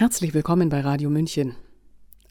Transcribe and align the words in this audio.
Herzlich 0.00 0.32
willkommen 0.32 0.70
bei 0.70 0.80
Radio 0.80 1.10
München. 1.10 1.56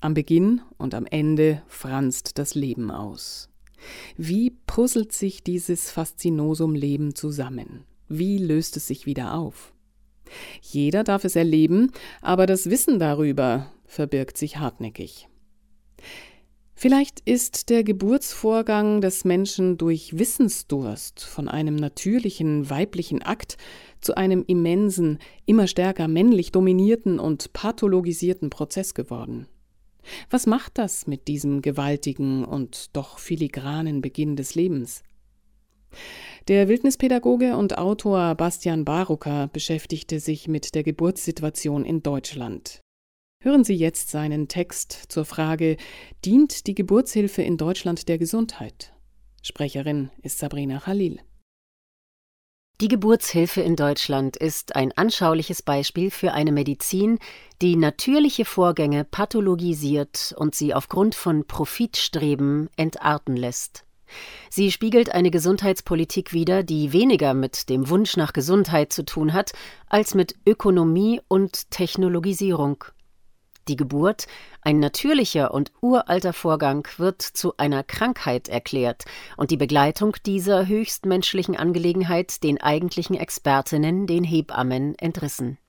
Am 0.01 0.15
Beginn 0.15 0.61
und 0.79 0.95
am 0.95 1.05
Ende 1.05 1.61
franzt 1.67 2.39
das 2.39 2.55
Leben 2.55 2.89
aus. 2.89 3.47
Wie 4.17 4.49
puzzelt 4.65 5.11
sich 5.11 5.43
dieses 5.43 5.91
Faszinosum 5.91 6.73
Leben 6.73 7.13
zusammen? 7.13 7.83
Wie 8.07 8.39
löst 8.39 8.75
es 8.75 8.87
sich 8.87 9.05
wieder 9.05 9.35
auf? 9.35 9.71
Jeder 10.63 11.03
darf 11.03 11.25
es 11.25 11.35
erleben, 11.35 11.91
aber 12.23 12.47
das 12.47 12.71
Wissen 12.71 12.97
darüber 12.97 13.71
verbirgt 13.85 14.39
sich 14.39 14.57
hartnäckig. 14.57 15.27
Vielleicht 16.73 17.19
ist 17.19 17.69
der 17.69 17.83
Geburtsvorgang 17.83 19.01
des 19.01 19.25
Menschen 19.25 19.77
durch 19.77 20.17
Wissensdurst 20.17 21.23
von 21.23 21.47
einem 21.47 21.75
natürlichen 21.75 22.69
weiblichen 22.69 23.21
Akt 23.21 23.57
zu 24.01 24.15
einem 24.15 24.43
immensen, 24.47 25.19
immer 25.45 25.67
stärker 25.67 26.07
männlich 26.07 26.51
dominierten 26.51 27.19
und 27.19 27.53
pathologisierten 27.53 28.49
Prozess 28.49 28.93
geworden. 28.93 29.47
Was 30.29 30.47
macht 30.47 30.77
das 30.77 31.07
mit 31.07 31.27
diesem 31.27 31.61
gewaltigen 31.61 32.43
und 32.43 32.95
doch 32.95 33.19
filigranen 33.19 34.01
Beginn 34.01 34.35
des 34.35 34.55
Lebens? 34.55 35.03
Der 36.47 36.67
Wildnispädagoge 36.67 37.57
und 37.57 37.77
Autor 37.77 38.35
Bastian 38.35 38.85
Barucker 38.85 39.49
beschäftigte 39.51 40.19
sich 40.19 40.47
mit 40.47 40.75
der 40.75 40.83
Geburtssituation 40.83 41.85
in 41.85 42.01
Deutschland. 42.01 42.81
Hören 43.41 43.63
Sie 43.63 43.75
jetzt 43.75 44.09
seinen 44.09 44.47
Text 44.47 44.91
zur 45.09 45.25
Frage 45.25 45.77
Dient 46.25 46.67
die 46.67 46.75
Geburtshilfe 46.75 47.41
in 47.41 47.57
Deutschland 47.57 48.09
der 48.09 48.17
Gesundheit? 48.17 48.93
Sprecherin 49.41 50.11
ist 50.21 50.39
Sabrina 50.39 50.79
Khalil. 50.79 51.19
Die 52.81 52.87
Geburtshilfe 52.87 53.59
in 53.59 53.75
Deutschland 53.75 54.37
ist 54.37 54.77
ein 54.77 54.93
anschauliches 54.93 55.61
Beispiel 55.61 56.11
für 56.11 56.31
eine 56.31 56.53
Medizin, 56.53 57.19
die 57.61 57.75
natürliche 57.75 58.45
Vorgänge 58.45 59.03
pathologisiert 59.03 60.33
und 60.37 60.55
sie 60.55 60.73
aufgrund 60.73 61.13
von 61.13 61.45
Profitstreben 61.45 62.69
entarten 62.77 63.35
lässt. 63.35 63.83
Sie 64.49 64.71
spiegelt 64.71 65.13
eine 65.13 65.29
Gesundheitspolitik 65.29 66.31
wider, 66.31 66.63
die 66.63 66.93
weniger 66.93 67.33
mit 67.33 67.67
dem 67.67 67.89
Wunsch 67.89 68.15
nach 68.15 68.31
Gesundheit 68.31 68.93
zu 68.93 69.03
tun 69.03 69.33
hat, 69.33 69.51
als 69.89 70.15
mit 70.15 70.35
Ökonomie 70.45 71.19
und 71.27 71.69
Technologisierung. 71.71 72.85
Die 73.69 73.75
Geburt, 73.75 74.25
ein 74.63 74.79
natürlicher 74.79 75.53
und 75.53 75.71
uralter 75.79 76.33
Vorgang, 76.33 76.87
wird 76.97 77.21
zu 77.21 77.55
einer 77.57 77.83
Krankheit 77.83 78.49
erklärt 78.49 79.05
und 79.37 79.51
die 79.51 79.57
Begleitung 79.57 80.15
dieser 80.25 80.65
höchstmenschlichen 80.65 81.55
Angelegenheit 81.55 82.41
den 82.41 82.59
eigentlichen 82.59 83.15
Expertinnen, 83.15 84.07
den 84.07 84.23
Hebammen, 84.23 84.95
entrissen. 84.97 85.59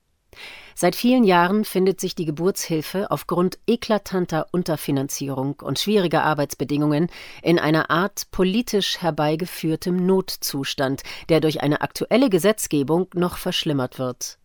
Seit 0.73 0.95
vielen 0.95 1.23
Jahren 1.25 1.63
findet 1.63 2.01
sich 2.01 2.15
die 2.15 2.25
Geburtshilfe 2.25 3.11
aufgrund 3.11 3.59
eklatanter 3.67 4.47
Unterfinanzierung 4.51 5.59
und 5.61 5.77
schwieriger 5.77 6.23
Arbeitsbedingungen 6.23 7.07
in 7.43 7.59
einer 7.59 7.91
Art 7.91 8.31
politisch 8.31 8.99
herbeigeführtem 8.99 10.07
Notzustand, 10.07 11.03
der 11.29 11.39
durch 11.39 11.61
eine 11.61 11.81
aktuelle 11.81 12.31
Gesetzgebung 12.31 13.09
noch 13.13 13.37
verschlimmert 13.37 13.99
wird. 13.99 14.39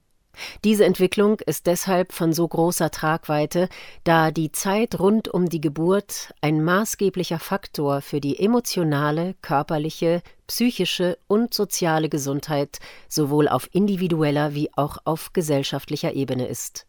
Diese 0.64 0.84
Entwicklung 0.84 1.40
ist 1.40 1.66
deshalb 1.66 2.12
von 2.12 2.32
so 2.32 2.46
großer 2.46 2.90
Tragweite, 2.90 3.68
da 4.04 4.30
die 4.30 4.52
Zeit 4.52 4.98
rund 4.98 5.28
um 5.28 5.48
die 5.48 5.60
Geburt 5.60 6.34
ein 6.40 6.62
maßgeblicher 6.62 7.38
Faktor 7.38 8.00
für 8.02 8.20
die 8.20 8.38
emotionale, 8.38 9.34
körperliche, 9.42 10.22
psychische 10.46 11.18
und 11.26 11.54
soziale 11.54 12.08
Gesundheit 12.08 12.78
sowohl 13.08 13.48
auf 13.48 13.68
individueller 13.72 14.54
wie 14.54 14.70
auch 14.74 14.98
auf 15.04 15.32
gesellschaftlicher 15.32 16.12
Ebene 16.12 16.46
ist. 16.46 16.86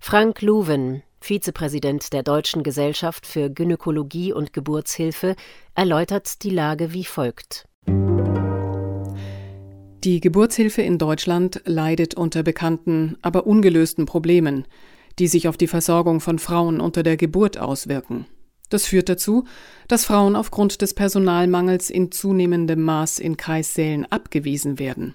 Frank 0.00 0.42
Luwen, 0.42 1.02
Vizepräsident 1.20 2.12
der 2.12 2.22
Deutschen 2.22 2.62
Gesellschaft 2.62 3.26
für 3.26 3.48
Gynäkologie 3.48 4.32
und 4.32 4.52
Geburtshilfe, 4.52 5.36
erläutert 5.74 6.42
die 6.42 6.50
Lage 6.50 6.92
wie 6.92 7.04
folgt 7.04 7.66
die 10.04 10.20
Geburtshilfe 10.20 10.82
in 10.82 10.98
Deutschland 10.98 11.62
leidet 11.64 12.14
unter 12.14 12.42
bekannten, 12.42 13.16
aber 13.22 13.46
ungelösten 13.46 14.06
Problemen, 14.06 14.66
die 15.18 15.28
sich 15.28 15.48
auf 15.48 15.56
die 15.56 15.66
Versorgung 15.66 16.20
von 16.20 16.38
Frauen 16.38 16.80
unter 16.80 17.02
der 17.02 17.16
Geburt 17.16 17.58
auswirken. 17.58 18.26
Das 18.68 18.86
führt 18.86 19.08
dazu, 19.08 19.44
dass 19.88 20.04
Frauen 20.04 20.36
aufgrund 20.36 20.82
des 20.82 20.94
Personalmangels 20.94 21.90
in 21.90 22.10
zunehmendem 22.10 22.82
Maß 22.82 23.18
in 23.18 23.36
Kreissälen 23.36 24.04
abgewiesen 24.10 24.78
werden. 24.78 25.14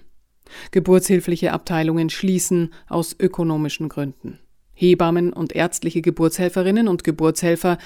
Geburtshilfliche 0.72 1.52
Abteilungen 1.52 2.10
schließen 2.10 2.72
aus 2.88 3.14
ökonomischen 3.18 3.88
Gründen. 3.88 4.38
Hebammen 4.72 5.32
und 5.32 5.54
ärztliche 5.54 6.00
Geburtshelferinnen 6.00 6.88
und 6.88 7.04
Geburtshelfer 7.04 7.78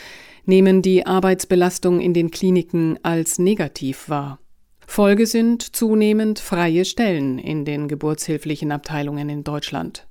nehmen 0.46 0.80
die 0.80 1.06
Arbeitsbelastung 1.06 2.00
in 2.00 2.14
den 2.14 2.30
Kliniken 2.30 2.98
als 3.02 3.38
negativ 3.38 4.08
wahr. 4.08 4.38
Folge 4.86 5.26
sind 5.26 5.74
zunehmend 5.74 6.38
freie 6.38 6.84
Stellen 6.84 7.38
in 7.38 7.64
den 7.64 7.88
geburtshilflichen 7.88 8.72
Abteilungen 8.72 9.28
in 9.28 9.44
Deutschland. 9.44 10.06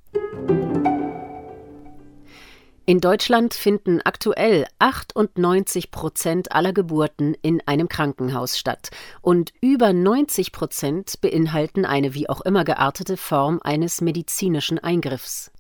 In 2.86 3.00
Deutschland 3.00 3.54
finden 3.54 4.02
aktuell 4.04 4.66
98 4.80 5.90
Prozent 5.90 6.52
aller 6.52 6.74
Geburten 6.74 7.34
in 7.42 7.66
einem 7.66 7.88
Krankenhaus 7.88 8.58
statt 8.60 8.90
und 9.22 9.54
über 9.62 9.94
90 9.94 10.52
Prozent 10.52 11.22
beinhalten 11.22 11.86
eine 11.86 12.14
wie 12.14 12.28
auch 12.28 12.42
immer 12.42 12.66
geartete 12.66 13.16
Form 13.16 13.62
eines 13.64 14.02
medizinischen 14.02 14.80
Eingriffs. 14.80 15.53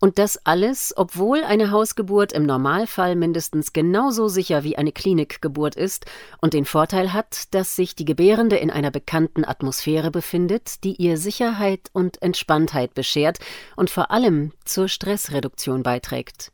Und 0.00 0.18
das 0.18 0.38
alles, 0.44 0.94
obwohl 0.96 1.44
eine 1.44 1.70
Hausgeburt 1.70 2.32
im 2.32 2.44
Normalfall 2.44 3.16
mindestens 3.16 3.72
genauso 3.72 4.28
sicher 4.28 4.64
wie 4.64 4.76
eine 4.76 4.92
Klinikgeburt 4.92 5.76
ist 5.76 6.06
und 6.40 6.54
den 6.54 6.64
Vorteil 6.64 7.12
hat, 7.12 7.54
dass 7.54 7.76
sich 7.76 7.94
die 7.94 8.04
Gebärende 8.04 8.56
in 8.56 8.70
einer 8.70 8.90
bekannten 8.90 9.44
Atmosphäre 9.44 10.10
befindet, 10.10 10.84
die 10.84 10.94
ihr 10.94 11.18
Sicherheit 11.18 11.90
und 11.92 12.22
Entspanntheit 12.22 12.94
beschert 12.94 13.38
und 13.76 13.90
vor 13.90 14.10
allem 14.10 14.52
zur 14.64 14.88
Stressreduktion 14.88 15.82
beiträgt. 15.82 16.53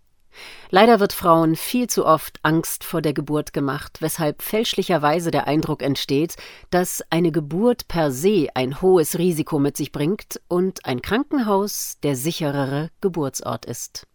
Leider 0.71 1.01
wird 1.01 1.13
Frauen 1.13 1.57
viel 1.57 1.89
zu 1.89 2.07
oft 2.07 2.39
Angst 2.43 2.85
vor 2.85 3.03
der 3.03 3.13
Geburt 3.13 3.53
gemacht, 3.53 3.99
weshalb 4.01 4.43
fälschlicherweise 4.43 5.31
der 5.31 5.47
Eindruck 5.47 5.83
entsteht, 5.83 6.37
dass 6.71 7.03
eine 7.11 7.33
Geburt 7.33 7.89
per 7.89 8.13
se 8.13 8.49
ein 8.55 8.81
hohes 8.81 9.19
Risiko 9.19 9.59
mit 9.59 9.77
sich 9.77 9.91
bringt 9.91 10.41
und 10.49 10.85
ein 10.87 11.03
Krankenhaus 11.03 11.99
der 12.03 12.15
sicherere 12.15 12.91
Geburtsort 13.01 13.65
ist. 13.65 14.07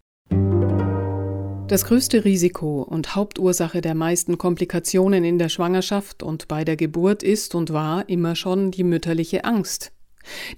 Das 1.68 1.84
größte 1.84 2.24
Risiko 2.24 2.82
und 2.82 3.16
Hauptursache 3.16 3.80
der 3.80 3.96
meisten 3.96 4.38
Komplikationen 4.38 5.24
in 5.24 5.36
der 5.36 5.48
Schwangerschaft 5.48 6.22
und 6.22 6.46
bei 6.46 6.64
der 6.64 6.76
Geburt 6.76 7.24
ist 7.24 7.56
und 7.56 7.72
war 7.72 8.08
immer 8.08 8.36
schon 8.36 8.70
die 8.70 8.84
mütterliche 8.84 9.44
Angst. 9.44 9.90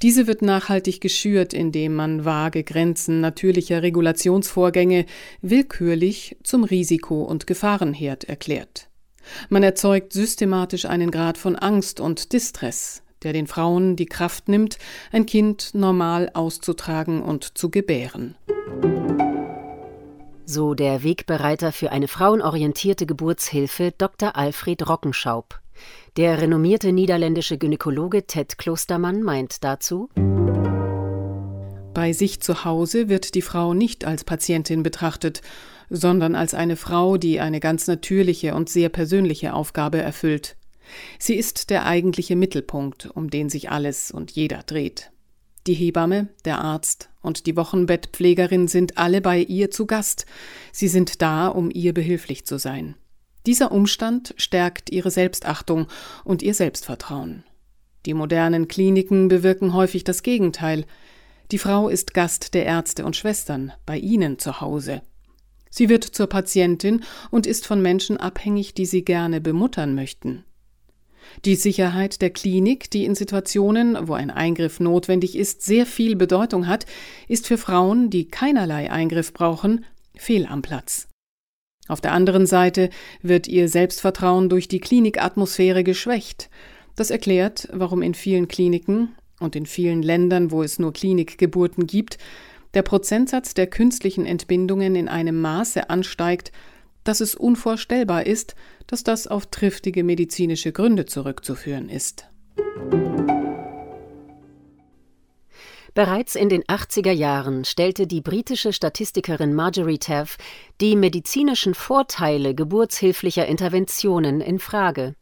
Diese 0.02 0.26
wird 0.26 0.42
nachhaltig 0.42 1.00
geschürt, 1.00 1.52
indem 1.52 1.94
man 1.94 2.24
vage 2.24 2.64
Grenzen 2.64 3.20
natürlicher 3.20 3.82
Regulationsvorgänge 3.82 5.06
willkürlich 5.42 6.36
zum 6.42 6.64
Risiko- 6.64 7.24
und 7.24 7.46
Gefahrenherd 7.46 8.24
erklärt. 8.24 8.88
Man 9.48 9.62
erzeugt 9.62 10.12
systematisch 10.12 10.86
einen 10.86 11.10
Grad 11.10 11.38
von 11.38 11.56
Angst 11.56 12.00
und 12.00 12.32
Distress, 12.32 13.02
der 13.22 13.32
den 13.32 13.46
Frauen 13.46 13.96
die 13.96 14.06
Kraft 14.06 14.48
nimmt, 14.48 14.78
ein 15.12 15.26
Kind 15.26 15.74
normal 15.74 16.30
auszutragen 16.34 17.22
und 17.22 17.58
zu 17.58 17.70
gebären. 17.70 18.36
So 20.50 20.72
der 20.72 21.02
Wegbereiter 21.02 21.72
für 21.72 21.92
eine 21.92 22.08
frauenorientierte 22.08 23.04
Geburtshilfe 23.04 23.92
Dr. 23.96 24.34
Alfred 24.34 24.88
Rockenschaub. 24.88 25.60
Der 26.16 26.40
renommierte 26.40 26.92
niederländische 26.92 27.58
Gynäkologe 27.58 28.26
Ted 28.26 28.58
Klostermann 28.58 29.22
meint 29.22 29.62
dazu 29.64 30.08
Bei 31.94 32.12
sich 32.12 32.40
zu 32.40 32.64
Hause 32.64 33.08
wird 33.08 33.34
die 33.34 33.42
Frau 33.42 33.74
nicht 33.74 34.04
als 34.04 34.24
Patientin 34.24 34.82
betrachtet, 34.82 35.42
sondern 35.90 36.34
als 36.34 36.54
eine 36.54 36.76
Frau, 36.76 37.16
die 37.16 37.40
eine 37.40 37.60
ganz 37.60 37.86
natürliche 37.86 38.54
und 38.54 38.68
sehr 38.68 38.88
persönliche 38.88 39.54
Aufgabe 39.54 39.98
erfüllt. 39.98 40.56
Sie 41.18 41.34
ist 41.34 41.70
der 41.70 41.86
eigentliche 41.86 42.36
Mittelpunkt, 42.36 43.10
um 43.14 43.30
den 43.30 43.48
sich 43.48 43.70
alles 43.70 44.10
und 44.10 44.30
jeder 44.30 44.62
dreht. 44.64 45.10
Die 45.66 45.74
Hebamme, 45.74 46.28
der 46.44 46.60
Arzt 46.60 47.10
und 47.20 47.46
die 47.46 47.56
Wochenbettpflegerin 47.56 48.68
sind 48.68 48.96
alle 48.96 49.20
bei 49.20 49.38
ihr 49.38 49.70
zu 49.70 49.86
Gast. 49.86 50.24
Sie 50.72 50.88
sind 50.88 51.20
da, 51.20 51.48
um 51.48 51.70
ihr 51.70 51.92
behilflich 51.92 52.46
zu 52.46 52.58
sein. 52.58 52.94
Dieser 53.48 53.72
Umstand 53.72 54.34
stärkt 54.36 54.90
ihre 54.90 55.10
Selbstachtung 55.10 55.86
und 56.22 56.42
ihr 56.42 56.52
Selbstvertrauen. 56.52 57.44
Die 58.04 58.12
modernen 58.12 58.68
Kliniken 58.68 59.28
bewirken 59.28 59.72
häufig 59.72 60.04
das 60.04 60.22
Gegenteil. 60.22 60.84
Die 61.50 61.56
Frau 61.56 61.88
ist 61.88 62.12
Gast 62.12 62.52
der 62.52 62.66
Ärzte 62.66 63.06
und 63.06 63.16
Schwestern 63.16 63.72
bei 63.86 63.96
ihnen 63.96 64.38
zu 64.38 64.60
Hause. 64.60 65.00
Sie 65.70 65.88
wird 65.88 66.04
zur 66.04 66.26
Patientin 66.26 67.04
und 67.30 67.46
ist 67.46 67.66
von 67.66 67.80
Menschen 67.80 68.18
abhängig, 68.18 68.74
die 68.74 68.84
sie 68.84 69.02
gerne 69.02 69.40
bemuttern 69.40 69.94
möchten. 69.94 70.44
Die 71.46 71.56
Sicherheit 71.56 72.20
der 72.20 72.28
Klinik, 72.28 72.90
die 72.90 73.06
in 73.06 73.14
Situationen, 73.14 73.96
wo 74.08 74.12
ein 74.12 74.30
Eingriff 74.30 74.78
notwendig 74.78 75.34
ist, 75.34 75.62
sehr 75.62 75.86
viel 75.86 76.16
Bedeutung 76.16 76.66
hat, 76.66 76.84
ist 77.28 77.46
für 77.46 77.56
Frauen, 77.56 78.10
die 78.10 78.28
keinerlei 78.28 78.90
Eingriff 78.90 79.32
brauchen, 79.32 79.86
fehl 80.14 80.44
am 80.44 80.60
Platz. 80.60 81.08
Auf 81.88 82.00
der 82.00 82.12
anderen 82.12 82.46
Seite 82.46 82.90
wird 83.22 83.48
ihr 83.48 83.68
Selbstvertrauen 83.68 84.48
durch 84.48 84.68
die 84.68 84.80
Klinikatmosphäre 84.80 85.82
geschwächt. 85.82 86.50
Das 86.94 87.10
erklärt, 87.10 87.68
warum 87.72 88.02
in 88.02 88.14
vielen 88.14 88.46
Kliniken 88.46 89.14
und 89.40 89.56
in 89.56 89.66
vielen 89.66 90.02
Ländern, 90.02 90.50
wo 90.50 90.62
es 90.62 90.78
nur 90.78 90.92
Klinikgeburten 90.92 91.86
gibt, 91.86 92.18
der 92.74 92.82
Prozentsatz 92.82 93.54
der 93.54 93.66
künstlichen 93.66 94.26
Entbindungen 94.26 94.94
in 94.94 95.08
einem 95.08 95.40
Maße 95.40 95.88
ansteigt, 95.88 96.52
dass 97.04 97.20
es 97.20 97.34
unvorstellbar 97.34 98.26
ist, 98.26 98.54
dass 98.86 99.02
das 99.02 99.26
auf 99.26 99.46
triftige 99.46 100.04
medizinische 100.04 100.72
Gründe 100.72 101.06
zurückzuführen 101.06 101.88
ist. 101.88 102.28
Bereits 105.98 106.36
in 106.36 106.48
den 106.48 106.62
80er 106.62 107.10
Jahren 107.10 107.64
stellte 107.64 108.06
die 108.06 108.20
britische 108.20 108.72
Statistikerin 108.72 109.52
Marjorie 109.52 109.98
Taff 109.98 110.36
die 110.80 110.94
medizinischen 110.94 111.74
Vorteile 111.74 112.54
geburtshilflicher 112.54 113.46
Interventionen 113.46 114.40
in 114.40 114.60
Frage. 114.60 115.16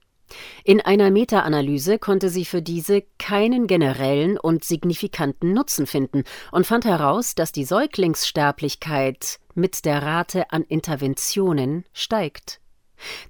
In 0.64 0.82
einer 0.82 1.10
Meta-Analyse 1.10 1.98
konnte 1.98 2.28
sie 2.28 2.44
für 2.44 2.60
diese 2.60 3.04
keinen 3.18 3.66
generellen 3.66 4.36
und 4.38 4.64
signifikanten 4.64 5.54
Nutzen 5.54 5.86
finden 5.86 6.24
und 6.52 6.66
fand 6.66 6.84
heraus, 6.84 7.34
dass 7.34 7.52
die 7.52 7.64
Säuglingssterblichkeit 7.64 9.38
mit 9.54 9.86
der 9.86 10.02
Rate 10.02 10.50
an 10.50 10.60
Interventionen 10.60 11.86
steigt. 11.94 12.60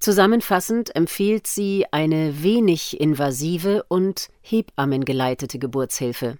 Zusammenfassend 0.00 0.96
empfiehlt 0.96 1.46
sie 1.46 1.86
eine 1.92 2.42
wenig 2.42 3.00
invasive 3.00 3.84
und 3.86 4.30
hebammengeleitete 4.42 5.60
Geburtshilfe. 5.60 6.38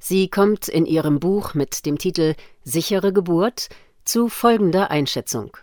Sie 0.00 0.28
kommt 0.28 0.68
in 0.68 0.86
ihrem 0.86 1.20
Buch 1.20 1.54
mit 1.54 1.86
dem 1.86 1.98
Titel 1.98 2.34
Sichere 2.64 3.12
Geburt 3.12 3.68
zu 4.04 4.28
folgender 4.28 4.90
Einschätzung. 4.90 5.56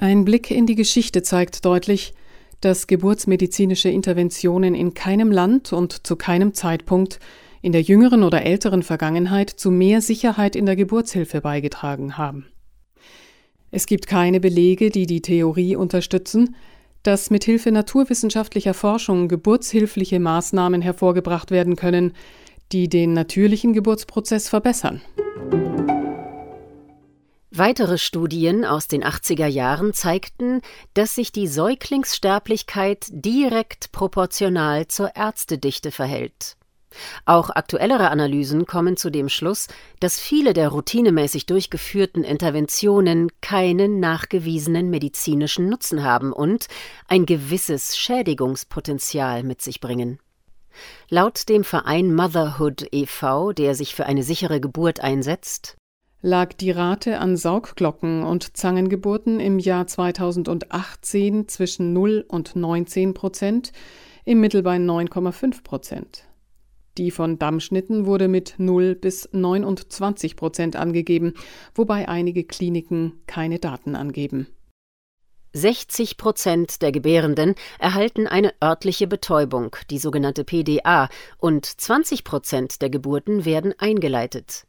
Ein 0.00 0.24
Blick 0.24 0.50
in 0.50 0.66
die 0.66 0.74
Geschichte 0.74 1.22
zeigt 1.22 1.64
deutlich, 1.64 2.14
dass 2.60 2.86
geburtsmedizinische 2.86 3.88
Interventionen 3.88 4.74
in 4.74 4.94
keinem 4.94 5.30
Land 5.30 5.72
und 5.72 6.06
zu 6.06 6.16
keinem 6.16 6.54
Zeitpunkt 6.54 7.20
in 7.62 7.72
der 7.72 7.82
jüngeren 7.82 8.22
oder 8.22 8.44
älteren 8.44 8.82
Vergangenheit 8.82 9.50
zu 9.50 9.70
mehr 9.70 10.00
Sicherheit 10.00 10.56
in 10.56 10.66
der 10.66 10.76
Geburtshilfe 10.76 11.40
beigetragen 11.40 12.16
haben. 12.16 12.46
Es 13.70 13.86
gibt 13.86 14.06
keine 14.06 14.40
Belege, 14.40 14.90
die 14.90 15.06
die 15.06 15.20
Theorie 15.20 15.76
unterstützen, 15.76 16.56
dass 17.02 17.30
mit 17.30 17.44
Hilfe 17.44 17.72
naturwissenschaftlicher 17.72 18.74
Forschung 18.74 19.28
geburtshilfliche 19.28 20.20
Maßnahmen 20.20 20.82
hervorgebracht 20.82 21.50
werden 21.50 21.76
können, 21.76 22.12
die 22.72 22.88
den 22.88 23.12
natürlichen 23.12 23.72
Geburtsprozess 23.72 24.48
verbessern. 24.48 25.00
Weitere 27.50 27.96
Studien 27.98 28.64
aus 28.64 28.88
den 28.88 29.02
80er 29.02 29.46
Jahren 29.46 29.92
zeigten, 29.94 30.60
dass 30.94 31.14
sich 31.14 31.32
die 31.32 31.48
Säuglingssterblichkeit 31.48 33.06
direkt 33.10 33.90
proportional 33.90 34.86
zur 34.86 35.16
Ärztedichte 35.16 35.90
verhält. 35.90 36.57
Auch 37.24 37.50
aktuellere 37.50 38.10
Analysen 38.10 38.66
kommen 38.66 38.96
zu 38.96 39.10
dem 39.10 39.28
Schluss, 39.28 39.68
dass 40.00 40.18
viele 40.18 40.52
der 40.52 40.68
routinemäßig 40.68 41.46
durchgeführten 41.46 42.24
Interventionen 42.24 43.30
keinen 43.40 44.00
nachgewiesenen 44.00 44.90
medizinischen 44.90 45.68
Nutzen 45.68 46.02
haben 46.02 46.32
und 46.32 46.68
ein 47.06 47.26
gewisses 47.26 47.96
Schädigungspotenzial 47.96 49.42
mit 49.42 49.62
sich 49.62 49.80
bringen. 49.80 50.18
Laut 51.08 51.48
dem 51.48 51.64
Verein 51.64 52.14
Motherhood 52.14 52.86
e.V., 52.92 53.52
der 53.52 53.74
sich 53.74 53.94
für 53.94 54.06
eine 54.06 54.22
sichere 54.22 54.60
Geburt 54.60 55.00
einsetzt, 55.00 55.76
lag 56.20 56.52
die 56.52 56.70
Rate 56.70 57.18
an 57.18 57.36
Saugglocken 57.36 58.24
und 58.24 58.56
Zangengeburten 58.56 59.40
im 59.40 59.58
Jahr 59.58 59.86
2018 59.86 61.48
zwischen 61.48 61.92
0 61.92 62.24
und 62.28 62.56
19 62.56 63.14
Prozent, 63.14 63.72
im 64.24 64.40
Mittel 64.40 64.62
bei 64.62 64.76
9,5 64.76 65.62
Prozent. 65.62 66.27
Die 66.98 67.12
von 67.12 67.38
Dammschnitten 67.38 68.06
wurde 68.06 68.26
mit 68.26 68.56
0 68.58 68.96
bis 68.96 69.28
29 69.30 70.34
Prozent 70.34 70.74
angegeben, 70.74 71.34
wobei 71.74 72.08
einige 72.08 72.42
Kliniken 72.42 73.22
keine 73.28 73.60
Daten 73.60 73.94
angeben. 73.94 74.48
60 75.52 76.16
Prozent 76.16 76.82
der 76.82 76.90
Gebärenden 76.90 77.54
erhalten 77.78 78.26
eine 78.26 78.52
örtliche 78.62 79.06
Betäubung, 79.06 79.76
die 79.90 79.98
sogenannte 79.98 80.42
PDA, 80.42 81.08
und 81.38 81.64
20 81.64 82.24
Prozent 82.24 82.82
der 82.82 82.90
Geburten 82.90 83.44
werden 83.44 83.74
eingeleitet. 83.78 84.66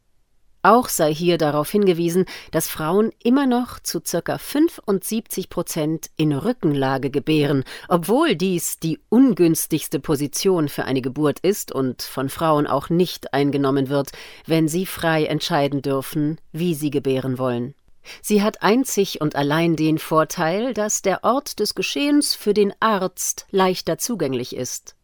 Auch 0.62 0.90
sei 0.90 1.14
hier 1.14 1.38
darauf 1.38 1.70
hingewiesen, 1.70 2.26
dass 2.50 2.68
Frauen 2.68 3.12
immer 3.22 3.46
noch 3.46 3.80
zu 3.80 4.00
ca. 4.00 4.36
75 4.36 5.48
Prozent 5.48 6.10
in 6.16 6.32
Rückenlage 6.32 7.10
gebären, 7.10 7.64
obwohl 7.88 8.36
dies 8.36 8.78
die 8.78 8.98
ungünstigste 9.08 10.00
Position 10.00 10.68
für 10.68 10.84
eine 10.84 11.00
Geburt 11.00 11.40
ist 11.40 11.72
und 11.72 12.02
von 12.02 12.28
Frauen 12.28 12.66
auch 12.66 12.90
nicht 12.90 13.32
eingenommen 13.32 13.88
wird, 13.88 14.10
wenn 14.46 14.68
sie 14.68 14.84
frei 14.84 15.24
entscheiden 15.24 15.80
dürfen, 15.80 16.38
wie 16.52 16.74
sie 16.74 16.90
gebären 16.90 17.38
wollen. 17.38 17.74
Sie 18.20 18.42
hat 18.42 18.62
einzig 18.62 19.20
und 19.20 19.36
allein 19.36 19.76
den 19.76 19.98
Vorteil, 19.98 20.74
dass 20.74 21.00
der 21.00 21.24
Ort 21.24 21.58
des 21.58 21.74
Geschehens 21.74 22.34
für 22.34 22.54
den 22.54 22.74
Arzt 22.80 23.46
leichter 23.50 23.98
zugänglich 23.98 24.54
ist. 24.54 24.94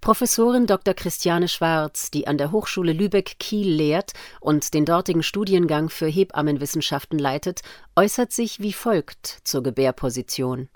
Professorin 0.00 0.66
Dr. 0.66 0.94
Christiane 0.94 1.48
Schwarz, 1.48 2.10
die 2.10 2.26
an 2.26 2.38
der 2.38 2.52
Hochschule 2.52 2.92
Lübeck-Kiel 2.92 3.68
lehrt 3.68 4.12
und 4.40 4.74
den 4.74 4.84
dortigen 4.84 5.22
Studiengang 5.22 5.88
für 5.88 6.06
Hebammenwissenschaften 6.06 7.18
leitet, 7.18 7.60
äußert 7.96 8.32
sich 8.32 8.60
wie 8.60 8.72
folgt 8.72 9.38
zur 9.44 9.62
Gebärposition. 9.62 10.68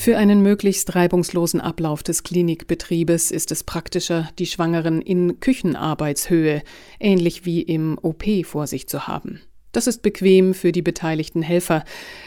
Für 0.00 0.16
einen 0.16 0.40
möglichst 0.40 0.94
reibungslosen 0.94 1.60
Ablauf 1.60 2.02
des 2.02 2.22
Klinikbetriebes 2.22 3.30
ist 3.30 3.52
es 3.52 3.64
praktischer, 3.64 4.30
die 4.38 4.46
Schwangeren 4.46 5.02
in 5.02 5.40
Küchenarbeitshöhe, 5.40 6.62
ähnlich 6.98 7.44
wie 7.44 7.60
im 7.60 7.98
OP, 8.00 8.24
vor 8.44 8.66
sich 8.66 8.88
zu 8.88 9.06
haben. 9.06 9.42
Das 9.72 9.86
ist 9.86 10.00
bequem 10.00 10.54
für 10.54 10.72
die 10.72 10.82
beteiligten 10.82 11.42
Helfer, 11.42 11.84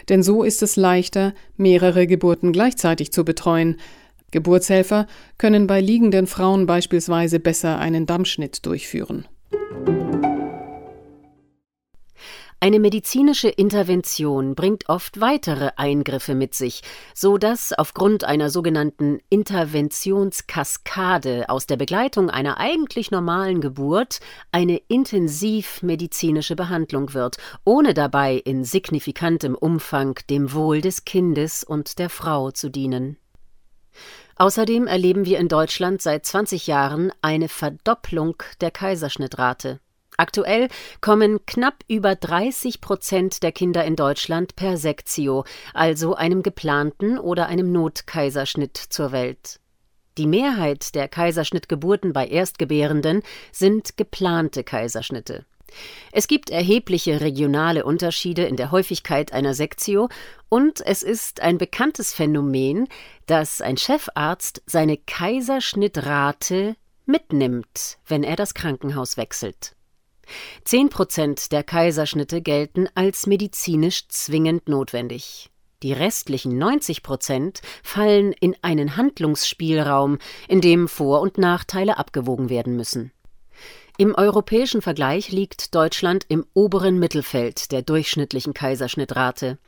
denn 0.07 0.21
so 0.21 0.43
ist 0.43 0.61
es 0.61 0.75
leichter, 0.75 1.33
mehrere 1.57 2.05
Geburten 2.05 2.53
gleichzeitig 2.53 3.11
zu 3.11 3.25
betreuen, 3.25 3.77
Geburtshelfer 4.33 5.07
können 5.37 5.67
bei 5.67 5.79
liegenden 5.79 6.27
Frauen 6.27 6.65
beispielsweise 6.65 7.39
besser 7.39 7.77
einen 7.77 8.05
Dammschnitt 8.05 8.65
durchführen. 8.65 9.25
Eine 12.59 12.79
medizinische 12.79 13.47
Intervention 13.49 14.55
bringt 14.55 14.87
oft 14.87 15.19
weitere 15.19 15.71
Eingriffe 15.75 16.33
mit 16.33 16.55
sich, 16.55 16.81
so 17.13 17.37
dass 17.37 17.73
aufgrund 17.73 18.23
einer 18.23 18.49
sogenannten 18.49 19.19
Interventionskaskade 19.29 21.49
aus 21.49 21.67
der 21.67 21.75
Begleitung 21.75 22.29
einer 22.29 22.59
eigentlich 22.59 23.11
normalen 23.11 23.59
Geburt 23.59 24.21
eine 24.53 24.77
intensivmedizinische 24.87 26.55
Behandlung 26.55 27.13
wird, 27.13 27.35
ohne 27.65 27.93
dabei 27.93 28.35
in 28.35 28.63
signifikantem 28.63 29.55
Umfang 29.55 30.17
dem 30.29 30.53
Wohl 30.53 30.79
des 30.79 31.03
Kindes 31.03 31.65
und 31.65 31.99
der 31.99 32.09
Frau 32.09 32.51
zu 32.51 32.69
dienen. 32.69 33.17
Außerdem 34.35 34.87
erleben 34.87 35.25
wir 35.25 35.39
in 35.39 35.47
Deutschland 35.47 36.01
seit 36.01 36.25
20 36.25 36.67
Jahren 36.67 37.11
eine 37.21 37.49
Verdopplung 37.49 38.41
der 38.61 38.71
Kaiserschnittrate. 38.71 39.79
Aktuell 40.17 40.67
kommen 41.01 41.45
knapp 41.45 41.83
über 41.87 42.15
30 42.15 42.81
Prozent 42.81 43.43
der 43.43 43.51
Kinder 43.51 43.83
in 43.83 43.95
Deutschland 43.95 44.55
per 44.55 44.77
Sektio, 44.77 45.43
also 45.73 46.15
einem 46.15 46.43
geplanten 46.43 47.17
oder 47.17 47.47
einem 47.47 47.71
Notkaiserschnitt 47.71 48.77
zur 48.77 49.11
Welt. 49.11 49.59
Die 50.19 50.27
Mehrheit 50.27 50.93
der 50.93 51.07
Kaiserschnittgeburten 51.07 52.13
bei 52.13 52.27
Erstgebärenden 52.27 53.23
sind 53.51 53.97
geplante 53.97 54.63
Kaiserschnitte. 54.63 55.45
Es 56.11 56.27
gibt 56.27 56.49
erhebliche 56.49 57.21
regionale 57.21 57.85
Unterschiede 57.85 58.43
in 58.43 58.55
der 58.55 58.71
Häufigkeit 58.71 59.33
einer 59.33 59.53
Sektio 59.53 60.09
und 60.49 60.85
es 60.85 61.01
ist 61.01 61.41
ein 61.41 61.57
bekanntes 61.57 62.13
Phänomen, 62.13 62.87
dass 63.25 63.61
ein 63.61 63.77
Chefarzt 63.77 64.61
seine 64.65 64.97
Kaiserschnittrate 64.97 66.75
mitnimmt, 67.05 67.97
wenn 68.07 68.23
er 68.23 68.35
das 68.35 68.53
Krankenhaus 68.53 69.17
wechselt. 69.17 69.75
Zehn 70.63 70.89
Prozent 70.89 71.51
der 71.51 71.63
Kaiserschnitte 71.63 72.41
gelten 72.41 72.87
als 72.95 73.27
medizinisch 73.27 74.07
zwingend 74.07 74.69
notwendig. 74.69 75.49
Die 75.81 75.91
restlichen 75.91 76.57
90 76.57 77.03
Prozent 77.03 77.61
fallen 77.83 78.31
in 78.31 78.55
einen 78.61 78.95
Handlungsspielraum, 78.95 80.17
in 80.47 80.61
dem 80.61 80.87
Vor- 80.87 81.19
und 81.19 81.37
Nachteile 81.37 81.97
abgewogen 81.97 82.49
werden 82.49 82.77
müssen. 82.77 83.11
Im 83.97 84.15
europäischen 84.15 84.81
Vergleich 84.81 85.31
liegt 85.31 85.75
Deutschland 85.75 86.25
im 86.27 86.47
oberen 86.55 86.97
Mittelfeld 86.97 87.71
der 87.71 87.83
durchschnittlichen 87.83 88.55
Kaiserschnittrate. 88.55 89.59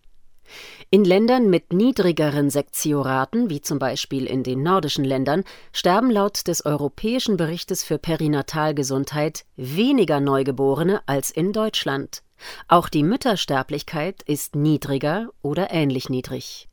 In 0.90 1.06
Ländern 1.06 1.50
mit 1.52 1.74
niedrigeren 1.74 2.50
Sektioraten, 2.50 3.52
wie 3.52 3.62
zum 3.62 3.78
Beispiel 3.78 4.26
in 4.26 4.42
den 4.42 4.64
nordischen 4.64 5.06
Ländern, 5.06 5.44
sterben 5.74 6.10
laut 6.10 6.48
des 6.48 6.66
Europäischen 6.66 7.38
Berichtes 7.38 7.84
für 7.84 8.00
Perinatalgesundheit 8.00 9.46
weniger 9.58 10.20
Neugeborene 10.20 11.02
als 11.06 11.30
in 11.30 11.54
Deutschland. 11.54 12.24
Auch 12.68 12.90
die 12.90 13.04
Müttersterblichkeit 13.04 14.24
ist 14.24 14.56
niedriger 14.56 15.30
oder 15.44 15.72
ähnlich 15.72 16.10
niedrig. 16.10 16.68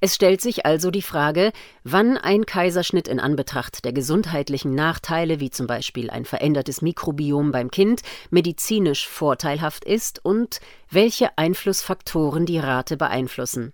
Es 0.00 0.14
stellt 0.14 0.40
sich 0.40 0.66
also 0.66 0.90
die 0.90 1.02
Frage, 1.02 1.52
wann 1.84 2.16
ein 2.16 2.46
Kaiserschnitt 2.46 3.08
in 3.08 3.20
Anbetracht 3.20 3.84
der 3.84 3.92
gesundheitlichen 3.92 4.74
Nachteile, 4.74 5.40
wie 5.40 5.50
zum 5.50 5.66
Beispiel 5.66 6.10
ein 6.10 6.24
verändertes 6.24 6.82
Mikrobiom 6.82 7.52
beim 7.52 7.70
Kind, 7.70 8.02
medizinisch 8.30 9.08
vorteilhaft 9.08 9.84
ist 9.84 10.24
und 10.24 10.60
welche 10.90 11.36
Einflussfaktoren 11.38 12.46
die 12.46 12.58
Rate 12.58 12.96
beeinflussen. 12.96 13.72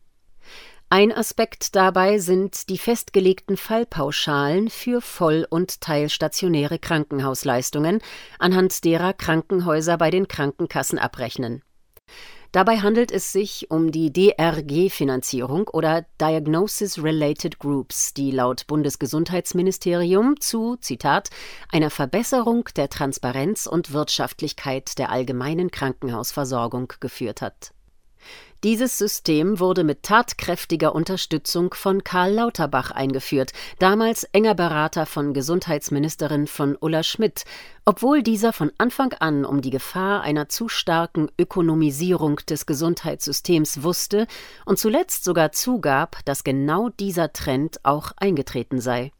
Ein 0.90 1.12
Aspekt 1.12 1.76
dabei 1.76 2.18
sind 2.18 2.70
die 2.70 2.78
festgelegten 2.78 3.58
Fallpauschalen 3.58 4.70
für 4.70 5.02
voll- 5.02 5.46
und 5.50 5.82
teilstationäre 5.82 6.78
Krankenhausleistungen, 6.78 8.00
anhand 8.38 8.84
derer 8.84 9.12
Krankenhäuser 9.12 9.98
bei 9.98 10.10
den 10.10 10.28
Krankenkassen 10.28 10.98
abrechnen. 10.98 11.62
Dabei 12.52 12.78
handelt 12.78 13.12
es 13.12 13.30
sich 13.30 13.70
um 13.70 13.92
die 13.92 14.10
DRG-Finanzierung 14.10 15.68
oder 15.68 16.06
Diagnosis 16.18 17.02
Related 17.02 17.58
Groups, 17.58 18.14
die 18.14 18.30
laut 18.30 18.66
Bundesgesundheitsministerium 18.66 20.40
zu, 20.40 20.76
Zitat, 20.76 21.28
einer 21.70 21.90
Verbesserung 21.90 22.64
der 22.74 22.88
Transparenz 22.88 23.66
und 23.66 23.92
Wirtschaftlichkeit 23.92 24.98
der 24.98 25.10
allgemeinen 25.10 25.70
Krankenhausversorgung 25.70 26.92
geführt 27.00 27.42
hat 27.42 27.72
dieses 28.64 28.98
System 28.98 29.60
wurde 29.60 29.84
mit 29.84 30.02
tatkräftiger 30.02 30.94
Unterstützung 30.94 31.74
von 31.74 32.02
Karl 32.02 32.32
Lauterbach 32.32 32.90
eingeführt, 32.90 33.52
damals 33.78 34.24
enger 34.24 34.54
Berater 34.54 35.06
von 35.06 35.32
Gesundheitsministerin 35.32 36.48
von 36.48 36.76
Ulla 36.80 37.04
Schmidt, 37.04 37.44
obwohl 37.84 38.22
dieser 38.22 38.52
von 38.52 38.72
Anfang 38.76 39.12
an 39.14 39.44
um 39.44 39.62
die 39.62 39.70
Gefahr 39.70 40.22
einer 40.22 40.48
zu 40.48 40.68
starken 40.68 41.30
Ökonomisierung 41.38 42.40
des 42.48 42.66
Gesundheitssystems 42.66 43.82
wusste 43.84 44.26
und 44.66 44.78
zuletzt 44.78 45.22
sogar 45.22 45.52
zugab, 45.52 46.18
dass 46.24 46.42
genau 46.42 46.88
dieser 46.88 47.32
Trend 47.32 47.84
auch 47.84 48.12
eingetreten 48.16 48.80
sei. 48.80 49.12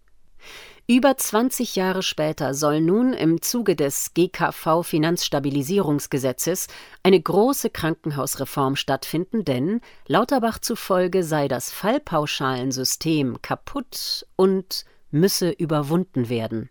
Über 0.90 1.18
20 1.18 1.76
Jahre 1.76 2.02
später 2.02 2.54
soll 2.54 2.80
nun 2.80 3.12
im 3.12 3.42
Zuge 3.42 3.76
des 3.76 4.14
GKV 4.14 4.82
Finanzstabilisierungsgesetzes 4.82 6.66
eine 7.02 7.20
große 7.20 7.68
Krankenhausreform 7.68 8.74
stattfinden, 8.74 9.44
denn 9.44 9.82
Lauterbach 10.06 10.60
zufolge 10.60 11.24
sei 11.24 11.46
das 11.46 11.70
Fallpauschalensystem 11.70 13.42
kaputt 13.42 14.26
und 14.34 14.86
müsse 15.10 15.50
überwunden 15.50 16.30
werden. 16.30 16.70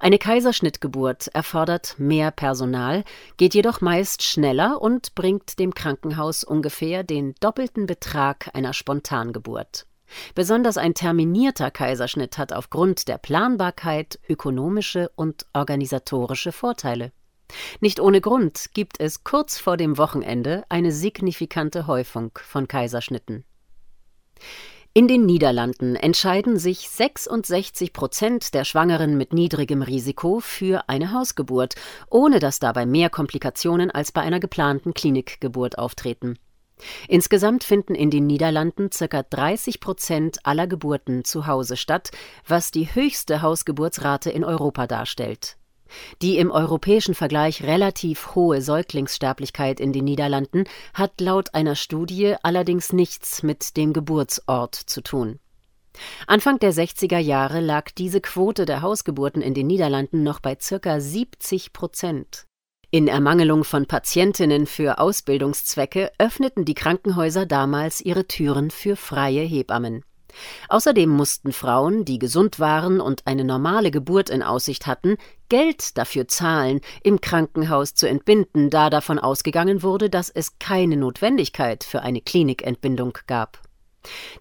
Eine 0.00 0.18
Kaiserschnittgeburt 0.18 1.28
erfordert 1.28 1.94
mehr 1.96 2.30
Personal, 2.30 3.04
geht 3.38 3.54
jedoch 3.54 3.80
meist 3.80 4.22
schneller 4.22 4.82
und 4.82 5.14
bringt 5.14 5.58
dem 5.58 5.72
Krankenhaus 5.72 6.44
ungefähr 6.44 7.04
den 7.04 7.34
doppelten 7.40 7.86
Betrag 7.86 8.50
einer 8.52 8.74
Spontangeburt. 8.74 9.86
Besonders 10.34 10.76
ein 10.76 10.94
terminierter 10.94 11.70
Kaiserschnitt 11.70 12.38
hat 12.38 12.52
aufgrund 12.52 13.08
der 13.08 13.18
Planbarkeit 13.18 14.18
ökonomische 14.28 15.10
und 15.16 15.46
organisatorische 15.52 16.52
Vorteile. 16.52 17.12
Nicht 17.80 18.00
ohne 18.00 18.20
Grund 18.20 18.70
gibt 18.74 19.00
es 19.00 19.24
kurz 19.24 19.58
vor 19.58 19.76
dem 19.76 19.98
Wochenende 19.98 20.64
eine 20.68 20.92
signifikante 20.92 21.86
Häufung 21.86 22.30
von 22.42 22.68
Kaiserschnitten. 22.68 23.44
In 24.96 25.08
den 25.08 25.26
Niederlanden 25.26 25.96
entscheiden 25.96 26.56
sich 26.56 26.88
66 26.88 27.92
Prozent 27.92 28.54
der 28.54 28.64
Schwangeren 28.64 29.16
mit 29.16 29.32
niedrigem 29.32 29.82
Risiko 29.82 30.38
für 30.38 30.88
eine 30.88 31.10
Hausgeburt, 31.10 31.74
ohne 32.10 32.38
dass 32.38 32.60
dabei 32.60 32.86
mehr 32.86 33.10
Komplikationen 33.10 33.90
als 33.90 34.12
bei 34.12 34.20
einer 34.20 34.38
geplanten 34.38 34.94
Klinikgeburt 34.94 35.78
auftreten. 35.78 36.38
Insgesamt 37.08 37.64
finden 37.64 37.94
in 37.94 38.10
den 38.10 38.26
Niederlanden 38.26 38.90
ca. 38.90 39.22
30 39.22 39.80
Prozent 39.80 40.38
aller 40.44 40.66
Geburten 40.66 41.24
zu 41.24 41.46
Hause 41.46 41.76
statt, 41.76 42.10
was 42.46 42.70
die 42.70 42.94
höchste 42.94 43.42
Hausgeburtsrate 43.42 44.30
in 44.30 44.44
Europa 44.44 44.86
darstellt. 44.86 45.56
Die 46.22 46.38
im 46.38 46.50
europäischen 46.50 47.14
Vergleich 47.14 47.62
relativ 47.62 48.34
hohe 48.34 48.62
Säuglingssterblichkeit 48.62 49.80
in 49.80 49.92
den 49.92 50.04
Niederlanden 50.04 50.64
hat 50.92 51.20
laut 51.20 51.54
einer 51.54 51.76
Studie 51.76 52.34
allerdings 52.42 52.92
nichts 52.92 53.42
mit 53.42 53.76
dem 53.76 53.92
Geburtsort 53.92 54.74
zu 54.74 55.02
tun. 55.02 55.38
Anfang 56.26 56.58
der 56.58 56.72
60er 56.72 57.18
Jahre 57.18 57.60
lag 57.60 57.90
diese 57.92 58.20
Quote 58.20 58.64
der 58.64 58.82
Hausgeburten 58.82 59.42
in 59.42 59.54
den 59.54 59.66
Niederlanden 59.66 60.22
noch 60.22 60.40
bei 60.40 60.56
ca. 60.56 61.00
70 61.00 61.72
Prozent. 61.72 62.46
In 62.94 63.08
Ermangelung 63.08 63.64
von 63.64 63.86
Patientinnen 63.86 64.66
für 64.66 65.00
Ausbildungszwecke 65.00 66.12
öffneten 66.16 66.64
die 66.64 66.74
Krankenhäuser 66.74 67.44
damals 67.44 68.00
ihre 68.00 68.28
Türen 68.28 68.70
für 68.70 68.94
freie 68.94 69.40
Hebammen. 69.40 70.04
Außerdem 70.68 71.10
mussten 71.10 71.52
Frauen, 71.52 72.04
die 72.04 72.20
gesund 72.20 72.60
waren 72.60 73.00
und 73.00 73.26
eine 73.26 73.42
normale 73.42 73.90
Geburt 73.90 74.30
in 74.30 74.44
Aussicht 74.44 74.86
hatten, 74.86 75.16
Geld 75.48 75.98
dafür 75.98 76.28
zahlen, 76.28 76.82
im 77.02 77.20
Krankenhaus 77.20 77.94
zu 77.94 78.08
entbinden, 78.08 78.70
da 78.70 78.90
davon 78.90 79.18
ausgegangen 79.18 79.82
wurde, 79.82 80.08
dass 80.08 80.30
es 80.30 80.60
keine 80.60 80.96
Notwendigkeit 80.96 81.82
für 81.82 82.02
eine 82.02 82.20
Klinikentbindung 82.20 83.18
gab. 83.26 83.60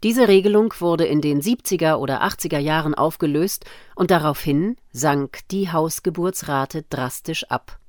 Diese 0.03 0.27
Regelung 0.27 0.75
wurde 0.77 1.05
in 1.05 1.22
den 1.22 1.41
70er 1.41 1.95
oder 1.95 2.22
80er 2.22 2.60
Jahren 2.60 2.93
aufgelöst 2.93 3.65
und 3.95 4.12
daraufhin 4.12 4.75
sank 4.91 5.39
die 5.50 5.72
Hausgeburtsrate 5.72 6.83
drastisch 6.88 7.45
ab. 7.45 7.79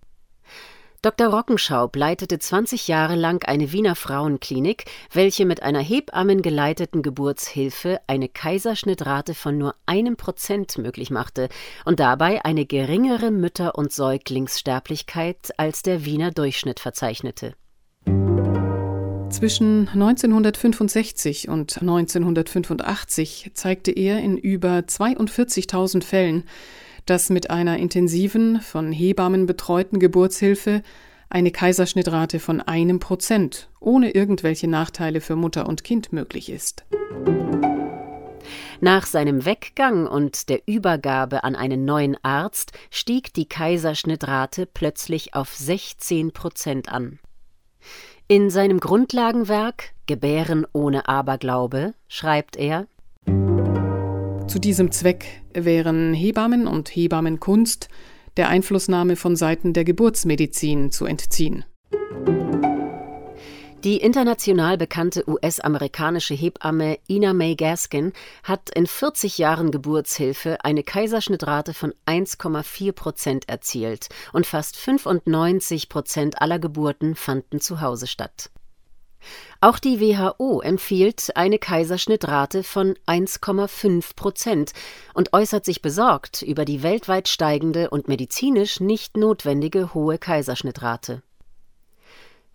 Dr. 1.05 1.27
Rockenschaub 1.27 1.95
leitete 1.97 2.39
20 2.39 2.89
Jahre 2.89 3.15
lang 3.15 3.45
eine 3.47 3.73
Wiener 3.73 3.95
Frauenklinik, 3.95 4.87
welche 5.13 5.45
mit 5.45 5.63
einer 5.63 5.81
Hebammen 5.81 6.41
geleiteten 6.41 7.03
Geburtshilfe 7.03 8.01
eine 8.07 8.31
Kaiserschnittrate 8.31 9.35
von 9.35 9.59
nur 9.59 9.75
einem 9.85 10.17
Prozent 10.17 10.79
möglich 10.79 11.11
machte 11.11 11.51
und 11.85 12.01
dabei 12.01 12.43
eine 12.47 12.65
geringere 12.65 13.31
Mütter- 13.31 13.75
und 13.75 13.93
Säuglingssterblichkeit 13.93 15.51
als 15.59 15.83
der 15.83 16.07
Wiener 16.07 16.31
Durchschnitt 16.31 16.81
verzeichnete. 16.81 17.53
Zwischen 19.29 19.89
1965 19.89 21.51
und 21.51 21.83
1985 21.83 23.51
zeigte 23.53 23.91
er 23.91 24.21
in 24.21 24.39
über 24.39 24.79
42.000 24.79 26.03
Fällen, 26.03 26.45
dass 27.07 27.31
mit 27.31 27.51
einer 27.51 27.79
intensiven, 27.79 28.61
von 28.61 28.93
Hebammen 28.93 29.47
betreuten 29.47 29.99
Geburtshilfe 29.99 30.83
eine 31.29 31.51
Kaiserschnittrate 31.51 32.39
von 32.39 32.61
einem 32.61 33.01
Prozent 33.01 33.69
ohne 33.81 34.11
irgendwelche 34.11 34.69
Nachteile 34.69 35.21
für 35.21 35.37
Mutter 35.37 35.67
und 35.67 35.85
Kind 35.85 36.13
möglich 36.13 36.51
ist. 36.51 36.85
Nach 38.81 39.07
seinem 39.07 39.45
Weggang 39.45 40.07
und 40.07 40.49
der 40.49 40.61
Übergabe 40.67 41.45
an 41.45 41.57
einen 41.57 41.85
neuen 41.85 42.17
Arzt 42.23 42.73
stieg 42.91 43.33
die 43.33 43.49
Kaiserschnittrate 43.49 44.67
plötzlich 44.67 45.35
auf 45.35 45.55
16 45.55 46.33
Prozent 46.33 46.89
an. 46.91 47.19
In 48.29 48.51
seinem 48.51 48.81
Grundlagenwerk 48.81 49.93
Gebären 50.07 50.67
ohne 50.73 51.09
Aberglaube 51.09 51.95
schreibt 52.09 52.57
er 52.57 52.87
zu 54.55 54.61
diesem 54.61 54.93
Zweck 54.93 55.43
wären 55.53 56.15
Hebammen 56.15 56.69
und 56.69 56.89
Hebammenkunst 56.89 57.89
der 58.37 58.49
Einflussnahme 58.49 59.17
von 59.17 59.35
Seiten 59.35 59.73
der 59.73 59.83
Geburtsmedizin 59.83 60.93
zu 60.93 61.07
entziehen. 61.07 61.65
Die 63.83 63.97
international 63.97 64.79
bekannte 64.79 65.29
US-amerikanische 65.29 66.35
Hebamme 66.35 66.99
Ina 67.09 67.33
May 67.33 67.57
Gaskin 67.57 68.13
hat 68.45 68.71
in 68.71 68.87
40 68.87 69.39
Jahren 69.39 69.73
Geburtshilfe 69.73 70.59
eine 70.63 70.85
Kaiserschnittrate 70.85 71.75
von 71.75 71.93
1,4 72.07 72.93
Prozent 72.93 73.49
erzielt 73.49 74.07
und 74.33 74.47
fast 74.47 74.77
95 74.77 75.89
Prozent 75.89 76.41
aller 76.41 76.61
Geburten 76.61 77.17
fanden 77.17 77.61
zu 77.61 77.81
Hause 77.81 78.07
statt. 78.07 78.51
Auch 79.61 79.79
die 79.79 80.01
WHO 80.01 80.61
empfiehlt 80.61 81.37
eine 81.37 81.59
Kaiserschnittrate 81.59 82.63
von 82.63 82.95
1,5 83.07 84.15
Prozent 84.17 84.73
und 85.15 85.33
äußert 85.33 85.65
sich 85.65 85.83
besorgt 85.83 86.43
über 86.43 86.65
die 86.65 86.83
weltweit 86.83 87.29
steigende 87.29 87.91
und 87.91 88.09
medizinisch 88.09 88.81
nicht 88.81 89.17
notwendige 89.17 89.95
hohe 89.95 90.19
Kaiserschnittrate. 90.19 91.23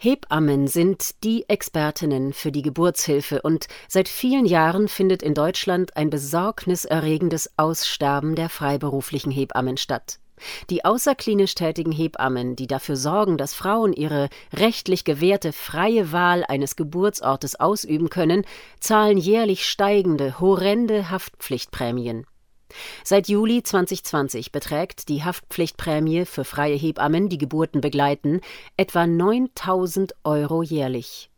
Hebammen 0.01 0.69
sind 0.69 1.23
die 1.25 1.43
Expertinnen 1.49 2.31
für 2.31 2.53
die 2.53 2.61
Geburtshilfe 2.61 3.41
und 3.41 3.67
seit 3.89 4.07
vielen 4.07 4.45
Jahren 4.45 4.87
findet 4.87 5.21
in 5.21 5.33
Deutschland 5.33 5.97
ein 5.97 6.09
besorgniserregendes 6.09 7.51
Aussterben 7.57 8.35
der 8.35 8.47
freiberuflichen 8.47 9.29
Hebammen 9.29 9.75
statt. 9.75 10.19
Die 10.69 10.85
außerklinisch 10.85 11.55
tätigen 11.55 11.91
Hebammen, 11.91 12.55
die 12.55 12.67
dafür 12.67 12.95
sorgen, 12.95 13.37
dass 13.37 13.53
Frauen 13.53 13.93
ihre 13.93 14.29
rechtlich 14.53 15.03
gewährte 15.03 15.53
freie 15.53 16.11
Wahl 16.11 16.43
eines 16.47 16.75
Geburtsortes 16.75 17.59
ausüben 17.59 18.09
können, 18.09 18.45
zahlen 18.79 19.17
jährlich 19.17 19.65
steigende, 19.65 20.39
horrende 20.39 21.09
Haftpflichtprämien. 21.09 22.25
Seit 23.03 23.27
Juli 23.27 23.63
2020 23.63 24.51
beträgt 24.51 25.09
die 25.09 25.23
Haftpflichtprämie 25.23 26.25
für 26.25 26.43
freie 26.43 26.75
Hebammen, 26.75 27.29
die 27.29 27.37
Geburten 27.37 27.81
begleiten, 27.81 28.41
etwa 28.77 29.07
9000 29.07 30.13
Euro 30.23 30.61
jährlich. 30.61 31.28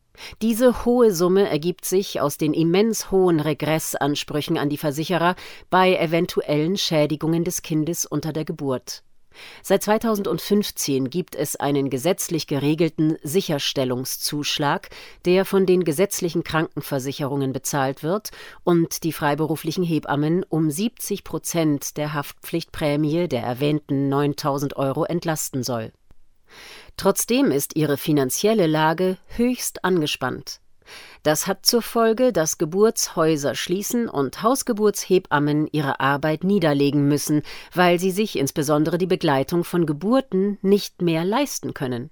Diese 0.42 0.86
hohe 0.86 1.14
Summe 1.14 1.50
ergibt 1.50 1.86
sich 1.86 2.22
aus 2.22 2.38
den 2.38 2.54
immens 2.54 3.12
hohen 3.12 3.40
Regressansprüchen 3.40 4.58
an 4.58 4.70
die 4.70 4.78
Versicherer 4.78 5.36
bei 5.70 5.96
eventuellen 5.96 6.78
Schädigungen 6.78 7.44
des 7.44 7.62
Kindes 7.62 8.06
unter 8.06 8.34
der 8.34 8.46
Geburt. 8.46 9.04
Seit 9.64 9.84
2015 9.84 11.10
gibt 11.10 11.36
es 11.36 11.56
einen 11.56 11.90
gesetzlich 11.90 12.48
geregelten 12.48 13.18
Sicherstellungszuschlag, 13.24 14.90
der 15.26 15.46
von 15.46 15.66
den 15.66 15.84
gesetzlichen 15.84 16.44
Krankenversicherungen 16.44 17.54
bezahlt 17.54 18.04
wird 18.04 18.32
und 18.64 19.04
die 19.04 19.14
freiberuflichen 19.14 19.84
Hebammen 19.84 20.44
um 20.44 20.70
70 20.70 21.24
Prozent 21.24 21.98
der 21.98 22.14
Haftpflichtprämie 22.14 23.28
der 23.28 23.44
erwähnten 23.44 24.10
9000 24.10 24.76
Euro 24.76 25.06
entlasten 25.06 25.64
soll. 25.64 25.94
Trotzdem 27.02 27.50
ist 27.50 27.76
ihre 27.76 27.98
finanzielle 27.98 28.68
Lage 28.68 29.18
höchst 29.36 29.84
angespannt. 29.84 30.62
Das 31.24 31.48
hat 31.48 31.66
zur 31.66 31.82
Folge, 31.82 32.32
dass 32.32 32.60
Geburtshäuser 32.60 33.56
schließen 33.56 34.08
und 34.08 34.44
Hausgeburtshebammen 34.44 35.68
ihre 35.72 36.00
Arbeit 36.00 36.44
niederlegen 36.44 37.08
müssen, 37.08 37.42
weil 37.74 38.00
sie 38.00 38.12
sich 38.12 38.38
insbesondere 38.38 39.00
die 39.00 39.08
Begleitung 39.08 39.64
von 39.64 39.88
Geburten 39.88 40.60
nicht 40.62 41.02
mehr 41.02 41.26
leisten 41.26 41.74
können. 41.74 42.12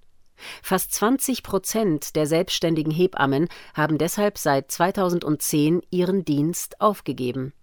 Fast 0.63 0.91
20 0.93 1.43
Prozent 1.43 2.15
der 2.15 2.25
selbstständigen 2.25 2.91
Hebammen 2.91 3.47
haben 3.75 3.99
deshalb 3.99 4.39
seit 4.39 4.71
2010 4.71 5.83
ihren 5.91 6.25
Dienst 6.25 6.81
aufgegeben. 6.81 7.53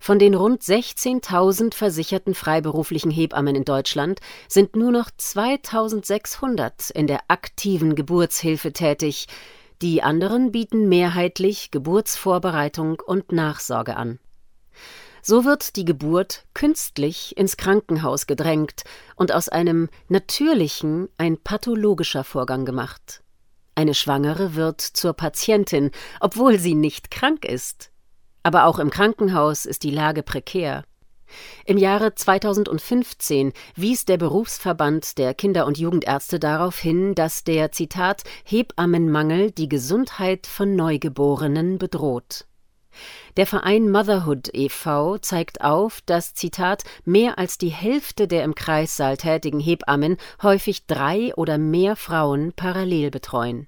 Von 0.00 0.18
den 0.18 0.34
rund 0.34 0.62
16.000 0.62 1.74
versicherten 1.74 2.34
freiberuflichen 2.34 3.10
Hebammen 3.10 3.54
in 3.54 3.64
Deutschland 3.64 4.20
sind 4.48 4.76
nur 4.76 4.92
noch 4.92 5.10
2.600 5.10 6.92
in 6.92 7.06
der 7.06 7.20
aktiven 7.28 7.94
Geburtshilfe 7.94 8.72
tätig. 8.72 9.26
Die 9.82 10.02
anderen 10.02 10.52
bieten 10.52 10.88
mehrheitlich 10.88 11.70
Geburtsvorbereitung 11.70 13.00
und 13.04 13.32
Nachsorge 13.32 13.96
an. 13.96 14.18
So 15.28 15.44
wird 15.44 15.74
die 15.74 15.84
Geburt 15.84 16.44
künstlich 16.54 17.36
ins 17.36 17.56
Krankenhaus 17.56 18.28
gedrängt 18.28 18.84
und 19.16 19.32
aus 19.32 19.48
einem 19.48 19.88
natürlichen 20.08 21.08
ein 21.18 21.36
pathologischer 21.36 22.22
Vorgang 22.22 22.64
gemacht. 22.64 23.24
Eine 23.74 23.94
Schwangere 23.94 24.54
wird 24.54 24.80
zur 24.80 25.14
Patientin, 25.14 25.90
obwohl 26.20 26.58
sie 26.58 26.74
nicht 26.74 27.10
krank 27.10 27.44
ist. 27.44 27.90
Aber 28.46 28.66
auch 28.66 28.78
im 28.78 28.90
Krankenhaus 28.90 29.66
ist 29.66 29.82
die 29.82 29.90
Lage 29.90 30.22
prekär. 30.22 30.84
Im 31.64 31.78
Jahre 31.78 32.14
2015 32.14 33.52
wies 33.74 34.04
der 34.04 34.18
Berufsverband 34.18 35.18
der 35.18 35.34
Kinder- 35.34 35.66
und 35.66 35.78
Jugendärzte 35.78 36.38
darauf 36.38 36.78
hin, 36.78 37.16
dass 37.16 37.42
der 37.42 37.72
Zitat 37.72 38.22
Hebammenmangel 38.44 39.50
die 39.50 39.68
Gesundheit 39.68 40.46
von 40.46 40.76
Neugeborenen 40.76 41.78
bedroht. 41.78 42.46
Der 43.36 43.48
Verein 43.48 43.90
Motherhood 43.90 44.50
e.V. 44.52 45.18
zeigt 45.18 45.62
auf, 45.62 46.00
dass 46.06 46.34
Zitat 46.34 46.84
mehr 47.04 47.40
als 47.40 47.58
die 47.58 47.70
Hälfte 47.70 48.28
der 48.28 48.44
im 48.44 48.54
Kreissaal 48.54 49.16
tätigen 49.16 49.58
Hebammen 49.58 50.18
häufig 50.40 50.86
drei 50.86 51.34
oder 51.34 51.58
mehr 51.58 51.96
Frauen 51.96 52.52
parallel 52.52 53.10
betreuen. 53.10 53.66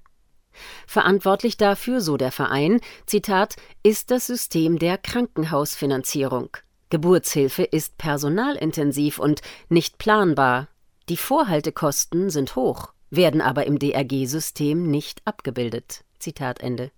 Verantwortlich 0.87 1.57
dafür, 1.57 2.01
so 2.01 2.17
der 2.17 2.31
Verein, 2.31 2.79
Zitat, 3.05 3.55
ist 3.83 4.11
das 4.11 4.27
System 4.27 4.79
der 4.79 4.97
Krankenhausfinanzierung. 4.97 6.49
Geburtshilfe 6.89 7.63
ist 7.63 7.97
personalintensiv 7.97 9.19
und 9.19 9.41
nicht 9.69 9.97
planbar. 9.97 10.67
Die 11.07 11.17
Vorhaltekosten 11.17 12.29
sind 12.29 12.55
hoch, 12.55 12.93
werden 13.09 13.41
aber 13.41 13.65
im 13.67 13.79
DRG-System 13.79 14.89
nicht 14.89 15.21
abgebildet. 15.25 16.03
Zitat 16.19 16.61
Ende. 16.61 16.91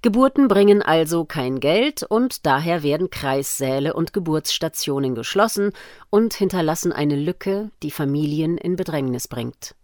Geburten 0.00 0.48
bringen 0.48 0.82
also 0.82 1.24
kein 1.24 1.60
Geld 1.60 2.02
und 2.02 2.46
daher 2.46 2.82
werden 2.82 3.10
Kreissäle 3.10 3.94
und 3.94 4.12
Geburtsstationen 4.12 5.14
geschlossen 5.14 5.72
und 6.10 6.34
hinterlassen 6.34 6.92
eine 6.92 7.16
Lücke, 7.16 7.70
die 7.82 7.90
Familien 7.90 8.58
in 8.58 8.76
Bedrängnis 8.76 9.28
bringt. 9.28 9.74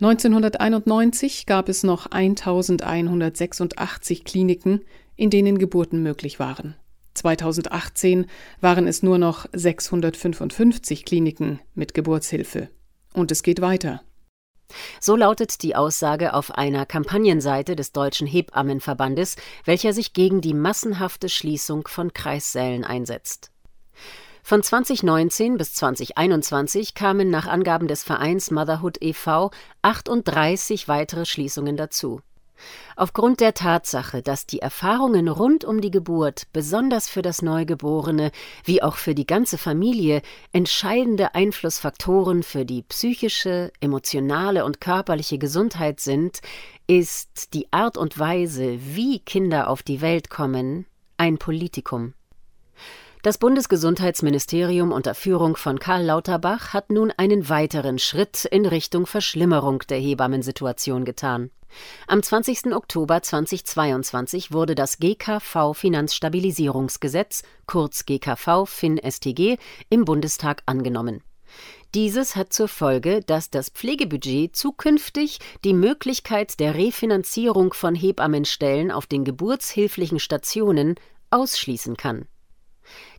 1991 0.00 1.46
gab 1.46 1.70
es 1.70 1.82
noch 1.82 2.06
1186 2.06 4.24
Kliniken, 4.24 4.84
in 5.16 5.30
denen 5.30 5.58
Geburten 5.58 6.02
möglich 6.02 6.38
waren. 6.38 6.76
2018 7.14 8.26
waren 8.60 8.86
es 8.86 9.02
nur 9.02 9.16
noch 9.16 9.46
655 9.54 11.06
Kliniken 11.06 11.60
mit 11.74 11.94
Geburtshilfe. 11.94 12.68
Und 13.14 13.32
es 13.32 13.42
geht 13.42 13.62
weiter. 13.62 14.02
So 15.00 15.16
lautet 15.16 15.62
die 15.62 15.76
Aussage 15.76 16.34
auf 16.34 16.50
einer 16.50 16.84
Kampagnenseite 16.84 17.76
des 17.76 17.92
Deutschen 17.92 18.26
Hebammenverbandes, 18.26 19.36
welcher 19.64 19.92
sich 19.92 20.12
gegen 20.12 20.40
die 20.40 20.54
massenhafte 20.54 21.28
Schließung 21.28 21.86
von 21.88 22.12
Kreissälen 22.12 22.84
einsetzt. 22.84 23.50
Von 24.48 24.62
2019 24.62 25.56
bis 25.56 25.74
2021 25.74 26.94
kamen 26.94 27.30
nach 27.30 27.48
Angaben 27.48 27.88
des 27.88 28.04
Vereins 28.04 28.52
Motherhood 28.52 28.96
e.V. 29.02 29.50
38 29.82 30.86
weitere 30.86 31.26
Schließungen 31.26 31.76
dazu. 31.76 32.20
Aufgrund 32.94 33.40
der 33.40 33.54
Tatsache, 33.54 34.22
dass 34.22 34.46
die 34.46 34.60
Erfahrungen 34.60 35.26
rund 35.26 35.64
um 35.64 35.80
die 35.80 35.90
Geburt 35.90 36.44
besonders 36.52 37.08
für 37.08 37.22
das 37.22 37.42
Neugeborene 37.42 38.30
wie 38.62 38.84
auch 38.84 38.94
für 38.94 39.16
die 39.16 39.26
ganze 39.26 39.58
Familie 39.58 40.22
entscheidende 40.52 41.34
Einflussfaktoren 41.34 42.44
für 42.44 42.64
die 42.64 42.82
psychische, 42.82 43.72
emotionale 43.80 44.64
und 44.64 44.80
körperliche 44.80 45.38
Gesundheit 45.38 45.98
sind, 45.98 46.38
ist 46.86 47.52
die 47.52 47.66
Art 47.72 47.98
und 47.98 48.16
Weise, 48.16 48.78
wie 48.80 49.18
Kinder 49.18 49.68
auf 49.68 49.82
die 49.82 50.00
Welt 50.00 50.30
kommen, 50.30 50.86
ein 51.16 51.36
Politikum. 51.36 52.14
Das 53.22 53.38
Bundesgesundheitsministerium 53.38 54.92
unter 54.92 55.14
Führung 55.14 55.56
von 55.56 55.78
Karl 55.78 56.04
Lauterbach 56.04 56.72
hat 56.72 56.90
nun 56.90 57.12
einen 57.16 57.48
weiteren 57.48 57.98
Schritt 57.98 58.44
in 58.44 58.66
Richtung 58.66 59.06
Verschlimmerung 59.06 59.80
der 59.88 59.98
Hebammensituation 59.98 61.04
getan. 61.04 61.50
Am 62.06 62.22
20. 62.22 62.74
Oktober 62.74 63.22
2022 63.22 64.52
wurde 64.52 64.74
das 64.74 64.98
GKV 64.98 65.74
Finanzstabilisierungsgesetz, 65.74 67.42
kurz 67.66 68.06
GKV 68.06 68.64
Fin 68.66 68.98
STG, 68.98 69.56
im 69.90 70.04
Bundestag 70.04 70.62
angenommen. 70.66 71.22
Dieses 71.94 72.36
hat 72.36 72.52
zur 72.52 72.68
Folge, 72.68 73.22
dass 73.22 73.50
das 73.50 73.70
Pflegebudget 73.70 74.54
zukünftig 74.54 75.38
die 75.64 75.74
Möglichkeit 75.74 76.60
der 76.60 76.74
Refinanzierung 76.74 77.72
von 77.72 77.94
Hebammenstellen 77.94 78.90
auf 78.90 79.06
den 79.06 79.24
geburtshilflichen 79.24 80.20
Stationen 80.20 80.96
ausschließen 81.30 81.96
kann. 81.96 82.26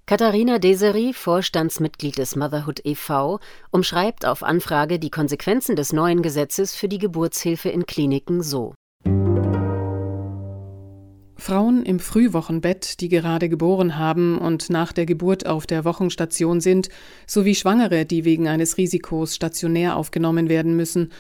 Katharina 0.09 0.57
Deseri, 0.57 1.11
Vorstandsmitglied 1.11 2.17
des 2.17 2.37
Motherhood 2.37 2.79
e.V., 2.85 3.41
umschreibt 3.71 4.25
auf 4.25 4.41
Anfrage 4.41 4.99
die 4.99 5.09
Konsequenzen 5.09 5.75
des 5.75 5.91
neuen 5.91 6.21
Gesetzes 6.21 6.73
für 6.73 6.87
die 6.87 6.97
Geburtshilfe 6.97 7.67
in 7.67 7.85
Kliniken 7.85 8.41
so. 8.41 8.73
Frauen 11.35 11.83
im 11.83 11.99
Frühwochenbett, 11.99 13.01
die 13.01 13.09
gerade 13.09 13.49
geboren 13.49 13.97
haben 13.97 14.37
und 14.37 14.69
nach 14.69 14.93
der 14.93 15.05
Geburt 15.05 15.45
auf 15.45 15.67
der 15.67 15.83
Wochenstation 15.83 16.61
sind, 16.61 16.87
sowie 17.25 17.53
Schwangere, 17.53 18.05
die 18.05 18.23
wegen 18.23 18.47
eines 18.47 18.77
Risikos 18.77 19.35
stationär 19.35 19.97
aufgenommen 19.97 20.47
werden 20.47 20.77
müssen, 20.77 21.11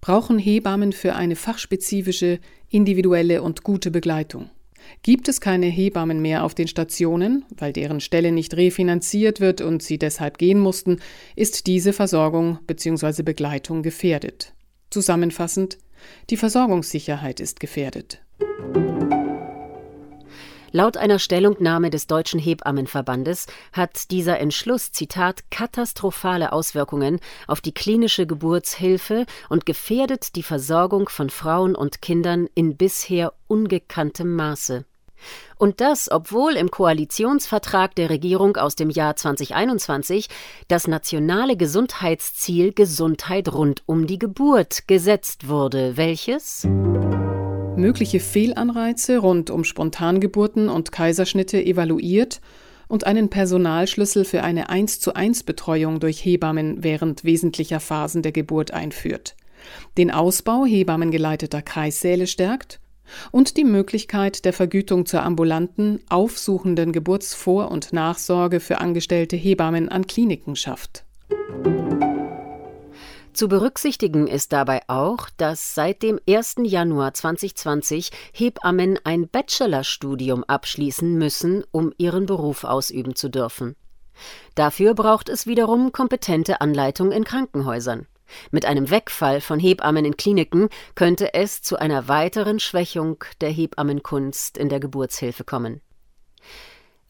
brauchen 0.00 0.38
Hebammen 0.38 0.92
für 0.92 1.16
eine 1.16 1.34
fachspezifische, 1.34 2.38
individuelle 2.70 3.42
und 3.42 3.64
gute 3.64 3.90
Begleitung. 3.90 4.50
Gibt 5.02 5.28
es 5.28 5.40
keine 5.40 5.66
Hebammen 5.66 6.20
mehr 6.20 6.44
auf 6.44 6.54
den 6.54 6.68
Stationen, 6.68 7.44
weil 7.56 7.72
deren 7.72 8.00
Stelle 8.00 8.32
nicht 8.32 8.56
refinanziert 8.56 9.40
wird 9.40 9.60
und 9.60 9.82
sie 9.82 9.98
deshalb 9.98 10.38
gehen 10.38 10.58
mussten, 10.58 10.98
ist 11.34 11.66
diese 11.66 11.92
Versorgung 11.92 12.58
bzw. 12.66 13.22
Begleitung 13.22 13.82
gefährdet. 13.82 14.54
Zusammenfassend, 14.90 15.78
die 16.30 16.36
Versorgungssicherheit 16.36 17.40
ist 17.40 17.60
gefährdet. 17.60 18.22
Laut 20.76 20.98
einer 20.98 21.18
Stellungnahme 21.18 21.88
des 21.88 22.06
Deutschen 22.06 22.38
Hebammenverbandes 22.38 23.46
hat 23.72 24.10
dieser 24.10 24.38
Entschluss, 24.40 24.92
Zitat, 24.92 25.50
katastrophale 25.50 26.52
Auswirkungen 26.52 27.18
auf 27.46 27.62
die 27.62 27.72
klinische 27.72 28.26
Geburtshilfe 28.26 29.24
und 29.48 29.64
gefährdet 29.64 30.36
die 30.36 30.42
Versorgung 30.42 31.08
von 31.08 31.30
Frauen 31.30 31.74
und 31.74 32.02
Kindern 32.02 32.46
in 32.54 32.76
bisher 32.76 33.32
ungekanntem 33.48 34.36
Maße. 34.36 34.84
Und 35.56 35.80
das, 35.80 36.10
obwohl 36.10 36.56
im 36.56 36.70
Koalitionsvertrag 36.70 37.94
der 37.94 38.10
Regierung 38.10 38.58
aus 38.58 38.76
dem 38.76 38.90
Jahr 38.90 39.16
2021 39.16 40.28
das 40.68 40.88
nationale 40.88 41.56
Gesundheitsziel 41.56 42.74
Gesundheit 42.74 43.50
rund 43.50 43.82
um 43.86 44.06
die 44.06 44.18
Geburt 44.18 44.86
gesetzt 44.86 45.48
wurde, 45.48 45.96
welches 45.96 46.68
mögliche 47.76 48.20
Fehlanreize 48.20 49.18
rund 49.18 49.50
um 49.50 49.64
Spontangeburten 49.64 50.68
und 50.68 50.92
Kaiserschnitte 50.92 51.62
evaluiert 51.62 52.40
und 52.88 53.06
einen 53.06 53.28
Personalschlüssel 53.28 54.24
für 54.24 54.42
eine 54.42 54.68
1 54.68 55.00
zu 55.00 55.14
1 55.14 55.42
Betreuung 55.42 56.00
durch 56.00 56.24
Hebammen 56.24 56.82
während 56.82 57.24
wesentlicher 57.24 57.80
Phasen 57.80 58.22
der 58.22 58.32
Geburt 58.32 58.70
einführt, 58.70 59.36
den 59.98 60.10
Ausbau 60.10 60.64
hebammengeleiteter 60.64 61.62
Kreissäle 61.62 62.26
stärkt 62.26 62.80
und 63.30 63.56
die 63.56 63.64
Möglichkeit 63.64 64.44
der 64.44 64.52
Vergütung 64.52 65.06
zur 65.06 65.22
ambulanten, 65.22 66.00
aufsuchenden 66.08 66.92
Geburtsvor- 66.92 67.70
und 67.70 67.92
Nachsorge 67.92 68.60
für 68.60 68.78
angestellte 68.78 69.36
Hebammen 69.36 69.88
an 69.88 70.06
Kliniken 70.06 70.56
schafft. 70.56 71.04
Zu 73.36 73.48
berücksichtigen 73.48 74.28
ist 74.28 74.54
dabei 74.54 74.80
auch, 74.86 75.28
dass 75.36 75.74
seit 75.74 76.02
dem 76.02 76.18
1. 76.26 76.54
Januar 76.62 77.12
2020 77.12 78.10
Hebammen 78.32 78.98
ein 79.04 79.28
Bachelorstudium 79.28 80.42
abschließen 80.44 81.18
müssen, 81.18 81.62
um 81.70 81.92
ihren 81.98 82.24
Beruf 82.24 82.64
ausüben 82.64 83.14
zu 83.14 83.28
dürfen. 83.28 83.76
Dafür 84.54 84.94
braucht 84.94 85.28
es 85.28 85.46
wiederum 85.46 85.92
kompetente 85.92 86.62
Anleitung 86.62 87.12
in 87.12 87.24
Krankenhäusern. 87.24 88.06
Mit 88.52 88.64
einem 88.64 88.88
Wegfall 88.88 89.42
von 89.42 89.60
Hebammen 89.60 90.06
in 90.06 90.16
Kliniken 90.16 90.70
könnte 90.94 91.34
es 91.34 91.60
zu 91.60 91.76
einer 91.76 92.08
weiteren 92.08 92.58
Schwächung 92.58 93.22
der 93.42 93.50
Hebammenkunst 93.50 94.56
in 94.56 94.70
der 94.70 94.80
Geburtshilfe 94.80 95.44
kommen. 95.44 95.82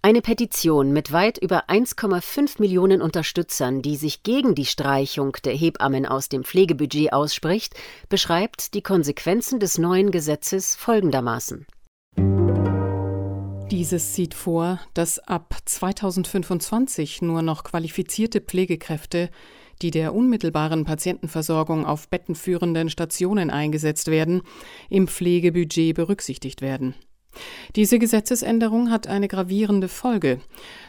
Eine 0.03 0.23
Petition 0.23 0.93
mit 0.93 1.11
weit 1.11 1.39
über 1.39 1.69
1,5 1.69 2.61
Millionen 2.61 3.03
Unterstützern, 3.03 3.83
die 3.83 3.97
sich 3.97 4.23
gegen 4.23 4.55
die 4.55 4.65
Streichung 4.65 5.37
der 5.45 5.55
Hebammen 5.55 6.07
aus 6.07 6.29
dem 6.29 6.45
Pflegebudget 6.45 7.13
ausspricht, 7.13 7.75
beschreibt 8.09 8.75
die 8.75 8.83
Konsequenzen 8.83 9.59
des 9.59 9.79
neuen 9.79 10.13
Gesetzes 10.13 10.77
folgendermaßen. 10.77 11.67
Dieses 13.71 14.15
sieht 14.15 14.35
vor, 14.35 14.81
dass 14.95 15.19
ab 15.19 15.57
2025 15.65 17.21
nur 17.23 17.43
noch 17.43 17.65
qualifizierte 17.65 18.41
Pflegekräfte, 18.41 19.29
die 19.83 19.91
der 19.91 20.15
unmittelbaren 20.15 20.85
Patientenversorgung 20.85 21.85
auf 21.85 22.09
bettenführenden 22.09 22.91
Stationen 22.91 23.51
eingesetzt 23.51 24.07
werden, 24.07 24.43
im 24.89 25.09
Pflegebudget 25.09 25.97
berücksichtigt 25.97 26.63
werden. 26.63 26.95
Diese 27.75 27.99
Gesetzesänderung 27.99 28.91
hat 28.91 29.07
eine 29.07 29.29
gravierende 29.29 29.89
Folge. 29.89 30.41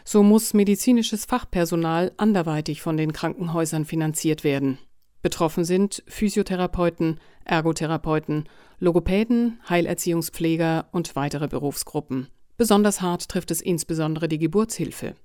So 0.04 0.24
muss 0.24 0.54
medizinisches 0.54 1.26
Fachpersonal 1.26 2.12
anderweitig 2.18 2.82
von 2.82 2.98
den 2.98 3.14
Krankenhäusern 3.14 3.86
finanziert 3.86 4.44
werden. 4.44 4.78
Betroffen 5.22 5.66
sind 5.66 6.04
Physiotherapeuten, 6.08 7.20
Ergotherapeuten, 7.44 8.48
Logopäden, 8.80 9.60
Heilerziehungspfleger 9.68 10.88
und 10.92 11.16
weitere 11.16 11.48
Berufsgruppen. 11.48 12.28
Besonders 12.58 13.02
hart 13.02 13.30
trifft 13.30 13.52
es 13.52 13.62
insbesondere 13.62 14.28
die 14.28 14.40
Geburtshilfe. 14.40 15.16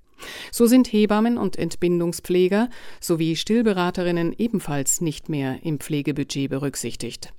So 0.51 0.65
sind 0.67 0.91
Hebammen 0.91 1.37
und 1.37 1.57
Entbindungspfleger 1.57 2.69
sowie 2.99 3.35
Stillberaterinnen 3.35 4.33
ebenfalls 4.37 5.01
nicht 5.01 5.29
mehr 5.29 5.63
im 5.63 5.79
Pflegebudget 5.79 6.49
berücksichtigt. 6.49 7.33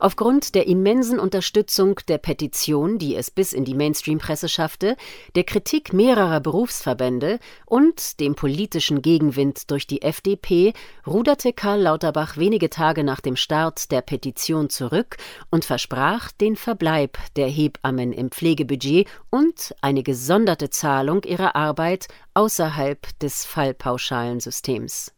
Aufgrund 0.00 0.54
der 0.54 0.66
immensen 0.66 1.18
Unterstützung 1.18 2.00
der 2.08 2.16
Petition, 2.16 2.98
die 2.98 3.14
es 3.14 3.30
bis 3.30 3.52
in 3.52 3.66
die 3.66 3.74
Mainstream-Presse 3.74 4.48
schaffte, 4.48 4.96
der 5.34 5.44
Kritik 5.44 5.92
mehrerer 5.92 6.40
Berufsverbände 6.40 7.38
und 7.66 8.18
dem 8.18 8.34
politischen 8.34 9.02
Gegenwind 9.02 9.70
durch 9.70 9.86
die 9.86 10.00
FDP 10.00 10.72
ruderte 11.06 11.52
Karl 11.52 11.82
Lauterbach 11.82 12.38
wenige 12.38 12.70
Tage 12.70 13.04
nach 13.04 13.20
dem 13.20 13.36
Start 13.36 13.92
der 13.92 14.00
Petition 14.00 14.70
zurück 14.70 15.18
und 15.50 15.66
versprach 15.66 16.32
den 16.32 16.56
Verbleib 16.56 17.18
der 17.36 17.48
Hebammen 17.48 18.14
im 18.14 18.30
Pflegebudget 18.30 19.06
und 19.28 19.74
eine 19.82 20.02
gesonderte 20.02 20.70
Zahlung 20.70 21.24
ihrer 21.24 21.56
Arbeit 21.56 22.08
außerhalb 22.32 23.06
des 23.18 23.44
Fallpauschalensystems. 23.44 25.12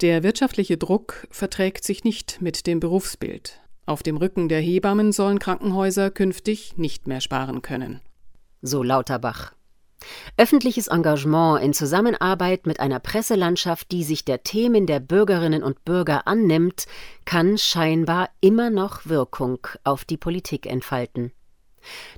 Der 0.00 0.22
wirtschaftliche 0.22 0.78
Druck 0.78 1.26
verträgt 1.32 1.82
sich 1.82 2.04
nicht 2.04 2.40
mit 2.40 2.68
dem 2.68 2.78
Berufsbild. 2.78 3.62
Auf 3.92 4.02
dem 4.02 4.16
Rücken 4.16 4.48
der 4.48 4.62
Hebammen 4.62 5.12
sollen 5.12 5.38
Krankenhäuser 5.38 6.10
künftig 6.10 6.78
nicht 6.78 7.06
mehr 7.06 7.20
sparen 7.20 7.60
können. 7.60 8.00
So 8.62 8.82
Lauterbach. 8.82 9.52
Öffentliches 10.38 10.86
Engagement 10.86 11.62
in 11.62 11.74
Zusammenarbeit 11.74 12.66
mit 12.66 12.80
einer 12.80 13.00
Presselandschaft, 13.00 13.92
die 13.92 14.02
sich 14.02 14.24
der 14.24 14.44
Themen 14.44 14.86
der 14.86 14.98
Bürgerinnen 14.98 15.62
und 15.62 15.84
Bürger 15.84 16.26
annimmt, 16.26 16.86
kann 17.26 17.58
scheinbar 17.58 18.30
immer 18.40 18.70
noch 18.70 19.04
Wirkung 19.04 19.58
auf 19.84 20.06
die 20.06 20.16
Politik 20.16 20.64
entfalten. 20.64 21.30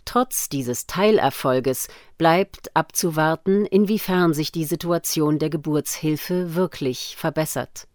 Trotz 0.04 0.48
dieses 0.48 0.86
Teilerfolges 0.86 1.88
bleibt 2.18 2.70
abzuwarten, 2.76 3.66
inwiefern 3.66 4.32
sich 4.32 4.52
die 4.52 4.64
Situation 4.64 5.40
der 5.40 5.50
Geburtshilfe 5.50 6.54
wirklich 6.54 7.16
verbessert. 7.18 7.88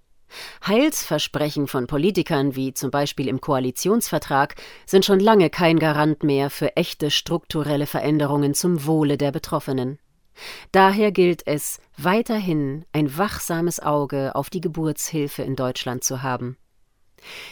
Heilsversprechen 0.66 1.68
von 1.68 1.88
Politikern, 1.88 2.56
wie 2.56 2.74
zum 2.74 2.92
Beispiel 2.92 3.28
im 3.28 3.42
Koalitionsvertrag, 3.42 4.56
sind 4.86 5.06
schon 5.06 5.20
lange 5.20 5.50
kein 5.50 5.80
Garant 5.80 6.24
mehr 6.24 6.50
für 6.50 6.76
echte 6.76 7.12
strukturelle 7.12 7.88
Veränderungen 7.88 8.54
zum 8.54 8.86
Wohle 8.86 9.18
der 9.18 9.32
Betroffenen. 9.32 10.00
Daher 10.72 11.12
gilt 11.12 11.46
es, 11.46 11.80
weiterhin 11.98 12.86
ein 12.94 13.18
wachsames 13.18 13.80
Auge 13.80 14.36
auf 14.36 14.50
die 14.50 14.62
Geburtshilfe 14.62 15.44
in 15.44 15.56
Deutschland 15.56 16.04
zu 16.04 16.24
haben. 16.24 16.58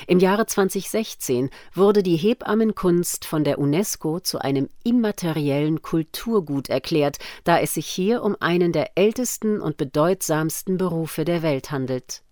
Im 0.08 0.20
Jahre 0.20 0.46
2016 0.46 1.50
wurde 1.74 2.04
die 2.04 2.16
Hebammenkunst 2.16 3.26
von 3.26 3.44
der 3.44 3.60
UNESCO 3.60 4.20
zu 4.20 4.40
einem 4.40 4.70
immateriellen 4.84 5.82
Kulturgut 5.82 6.70
erklärt, 6.70 7.18
da 7.44 7.60
es 7.60 7.74
sich 7.74 7.88
hier 7.88 8.24
um 8.24 8.38
einen 8.40 8.72
der 8.72 8.92
ältesten 8.96 9.60
und 9.60 9.78
bedeutsamsten 9.78 10.78
Berufe 10.78 11.26
der 11.26 11.42
Welt 11.42 11.72
handelt. 11.72 12.24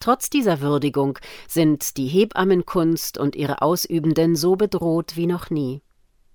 Trotz 0.00 0.30
dieser 0.30 0.62
Würdigung 0.62 1.18
sind 1.46 1.98
die 1.98 2.06
Hebammenkunst 2.06 3.18
und 3.18 3.36
ihre 3.36 3.60
Ausübenden 3.60 4.34
so 4.34 4.56
bedroht 4.56 5.16
wie 5.16 5.26
noch 5.26 5.50
nie. 5.50 5.82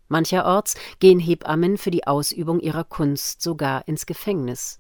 Mancherorts 0.07 0.75
gehen 0.99 1.19
Hebammen 1.19 1.79
für 1.79 1.89
die 1.89 2.05
Ausübung 2.05 2.59
ihrer 2.59 2.83
Kunst 2.83 3.41
sogar 3.41 3.87
ins 3.87 4.05
Gefängnis. 4.05 4.79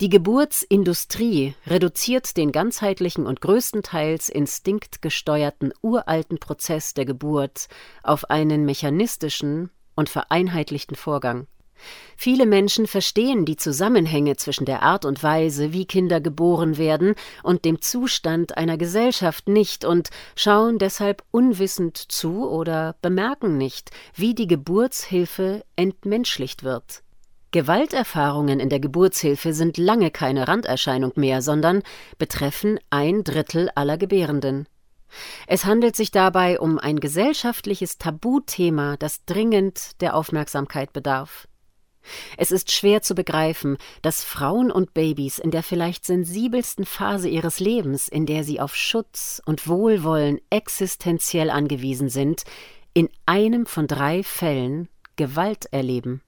Die 0.00 0.08
Geburtsindustrie 0.08 1.54
reduziert 1.66 2.36
den 2.36 2.52
ganzheitlichen 2.52 3.26
und 3.26 3.40
größtenteils 3.40 4.28
instinktgesteuerten 4.28 5.74
uralten 5.82 6.38
Prozess 6.38 6.94
der 6.94 7.04
Geburt 7.04 7.66
auf 8.04 8.30
einen 8.30 8.64
mechanistischen 8.64 9.70
und 9.96 10.08
vereinheitlichten 10.08 10.96
Vorgang. 10.96 11.48
Viele 12.16 12.46
Menschen 12.46 12.86
verstehen 12.86 13.44
die 13.44 13.56
Zusammenhänge 13.56 14.36
zwischen 14.36 14.64
der 14.64 14.82
Art 14.82 15.04
und 15.04 15.22
Weise, 15.22 15.72
wie 15.72 15.86
Kinder 15.86 16.20
geboren 16.20 16.78
werden, 16.78 17.14
und 17.42 17.64
dem 17.64 17.80
Zustand 17.80 18.56
einer 18.56 18.76
Gesellschaft 18.76 19.48
nicht 19.48 19.84
und 19.84 20.10
schauen 20.34 20.78
deshalb 20.78 21.22
unwissend 21.30 21.96
zu 21.96 22.48
oder 22.48 22.96
bemerken 23.02 23.56
nicht, 23.56 23.90
wie 24.14 24.34
die 24.34 24.46
Geburtshilfe 24.46 25.64
entmenschlicht 25.76 26.64
wird. 26.64 27.02
Gewalterfahrungen 27.50 28.60
in 28.60 28.68
der 28.68 28.80
Geburtshilfe 28.80 29.54
sind 29.54 29.78
lange 29.78 30.10
keine 30.10 30.48
Randerscheinung 30.48 31.12
mehr, 31.16 31.40
sondern 31.40 31.82
betreffen 32.18 32.78
ein 32.90 33.24
Drittel 33.24 33.70
aller 33.74 33.96
Gebärenden. 33.96 34.66
Es 35.46 35.64
handelt 35.64 35.96
sich 35.96 36.10
dabei 36.10 36.60
um 36.60 36.78
ein 36.78 37.00
gesellschaftliches 37.00 37.96
Tabuthema, 37.96 38.96
das 38.98 39.24
dringend 39.24 40.00
der 40.02 40.14
Aufmerksamkeit 40.14 40.92
bedarf. 40.92 41.48
Es 42.36 42.50
ist 42.50 42.72
schwer 42.72 43.02
zu 43.02 43.14
begreifen, 43.14 43.78
dass 44.02 44.24
Frauen 44.24 44.70
und 44.70 44.94
Babys 44.94 45.38
in 45.38 45.50
der 45.50 45.62
vielleicht 45.62 46.04
sensibelsten 46.04 46.84
Phase 46.84 47.28
ihres 47.28 47.60
Lebens, 47.60 48.08
in 48.08 48.26
der 48.26 48.44
sie 48.44 48.60
auf 48.60 48.74
Schutz 48.74 49.42
und 49.44 49.68
Wohlwollen 49.68 50.40
existenziell 50.50 51.50
angewiesen 51.50 52.08
sind, 52.08 52.44
in 52.94 53.08
einem 53.26 53.66
von 53.66 53.86
drei 53.86 54.22
Fällen 54.22 54.88
Gewalt 55.16 55.66
erleben. 55.72 56.22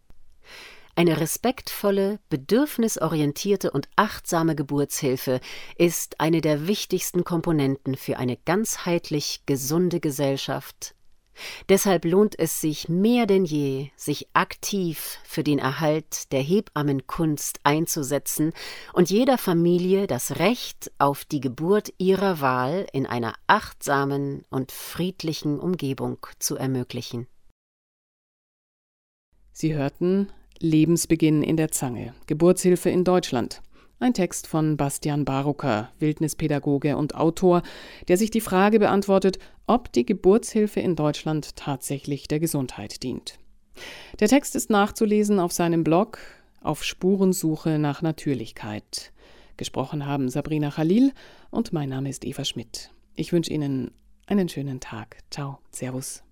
Eine 0.97 1.21
respektvolle, 1.21 2.19
bedürfnisorientierte 2.29 3.71
und 3.71 3.89
achtsame 3.97 4.55
Geburtshilfe 4.55 5.41
ist 5.77 6.21
eine 6.21 6.41
der 6.41 6.67
wichtigsten 6.67 7.25
Komponenten 7.25 7.97
für 7.97 8.19
eine 8.19 8.37
ganzheitlich 8.37 9.45
gesunde 9.47 10.01
Gesellschaft 10.01 10.95
Deshalb 11.69 12.05
lohnt 12.05 12.39
es 12.39 12.61
sich 12.61 12.89
mehr 12.89 13.27
denn 13.27 13.45
je, 13.45 13.91
sich 13.97 14.29
aktiv 14.33 15.19
für 15.25 15.43
den 15.43 15.59
Erhalt 15.59 16.33
der 16.33 16.41
Hebammenkunst 16.41 17.61
einzusetzen 17.63 18.53
und 18.93 19.11
jeder 19.11 19.39
Familie 19.39 20.07
das 20.07 20.39
Recht 20.39 20.91
auf 20.99 21.25
die 21.25 21.41
Geburt 21.41 21.93
ihrer 21.99 22.41
Wahl 22.41 22.87
in 22.93 23.07
einer 23.07 23.35
achtsamen 23.47 24.45
und 24.51 24.73
friedlichen 24.73 25.59
Umgebung 25.59 26.19
zu 26.39 26.57
ermöglichen 26.57 27.27
Sie 29.53 29.75
hörten 29.75 30.33
Lebensbeginn 30.59 31.43
in 31.43 31.59
der 31.59 31.71
Zange, 31.71 32.15
Geburtshilfe 32.27 32.89
in 32.89 33.05
Deutschland. 33.05 33.61
Ein 34.03 34.15
Text 34.15 34.47
von 34.47 34.79
Bastian 34.79 35.27
Barucker, 35.27 35.91
Wildnispädagoge 35.99 36.97
und 36.97 37.15
Autor, 37.15 37.63
der 38.09 38.17
sich 38.17 38.31
die 38.31 38.41
Frage 38.41 38.79
beantwortet, 38.79 39.39
ob 39.67 39.93
die 39.93 40.07
Geburtshilfe 40.07 40.81
in 40.81 40.97
Deutschland 40.97 41.55
tatsächlich 41.55 42.27
der 42.27 42.41
Gesundheit 42.41 43.03
dient. 43.03 43.39
Der 44.19 44.29
Text 44.29 44.57
ist 44.57 44.71
nachzulesen 44.71 45.39
auf 45.39 45.53
seinem 45.53 45.85
Blog 45.85 46.19
auf 46.63 46.83
Spurensuche 46.83 47.79
nach 47.79 48.01
Natürlichkeit. 48.01 49.13
Gesprochen 49.59 50.07
haben 50.07 50.31
Sabrina 50.31 50.71
Khalil 50.71 51.13
und 51.51 51.75
mein 51.75 51.91
Name 51.91 52.09
ist 52.09 52.25
Eva 52.25 52.47
Schmidt. 52.47 52.91
Ich 53.17 53.35
wünsche 53.35 53.53
Ihnen 53.53 53.91
einen 54.27 54.49
schönen 54.49 54.81
Tag. 54.81 55.19
Ciao, 55.31 55.59
Servus. 55.73 56.23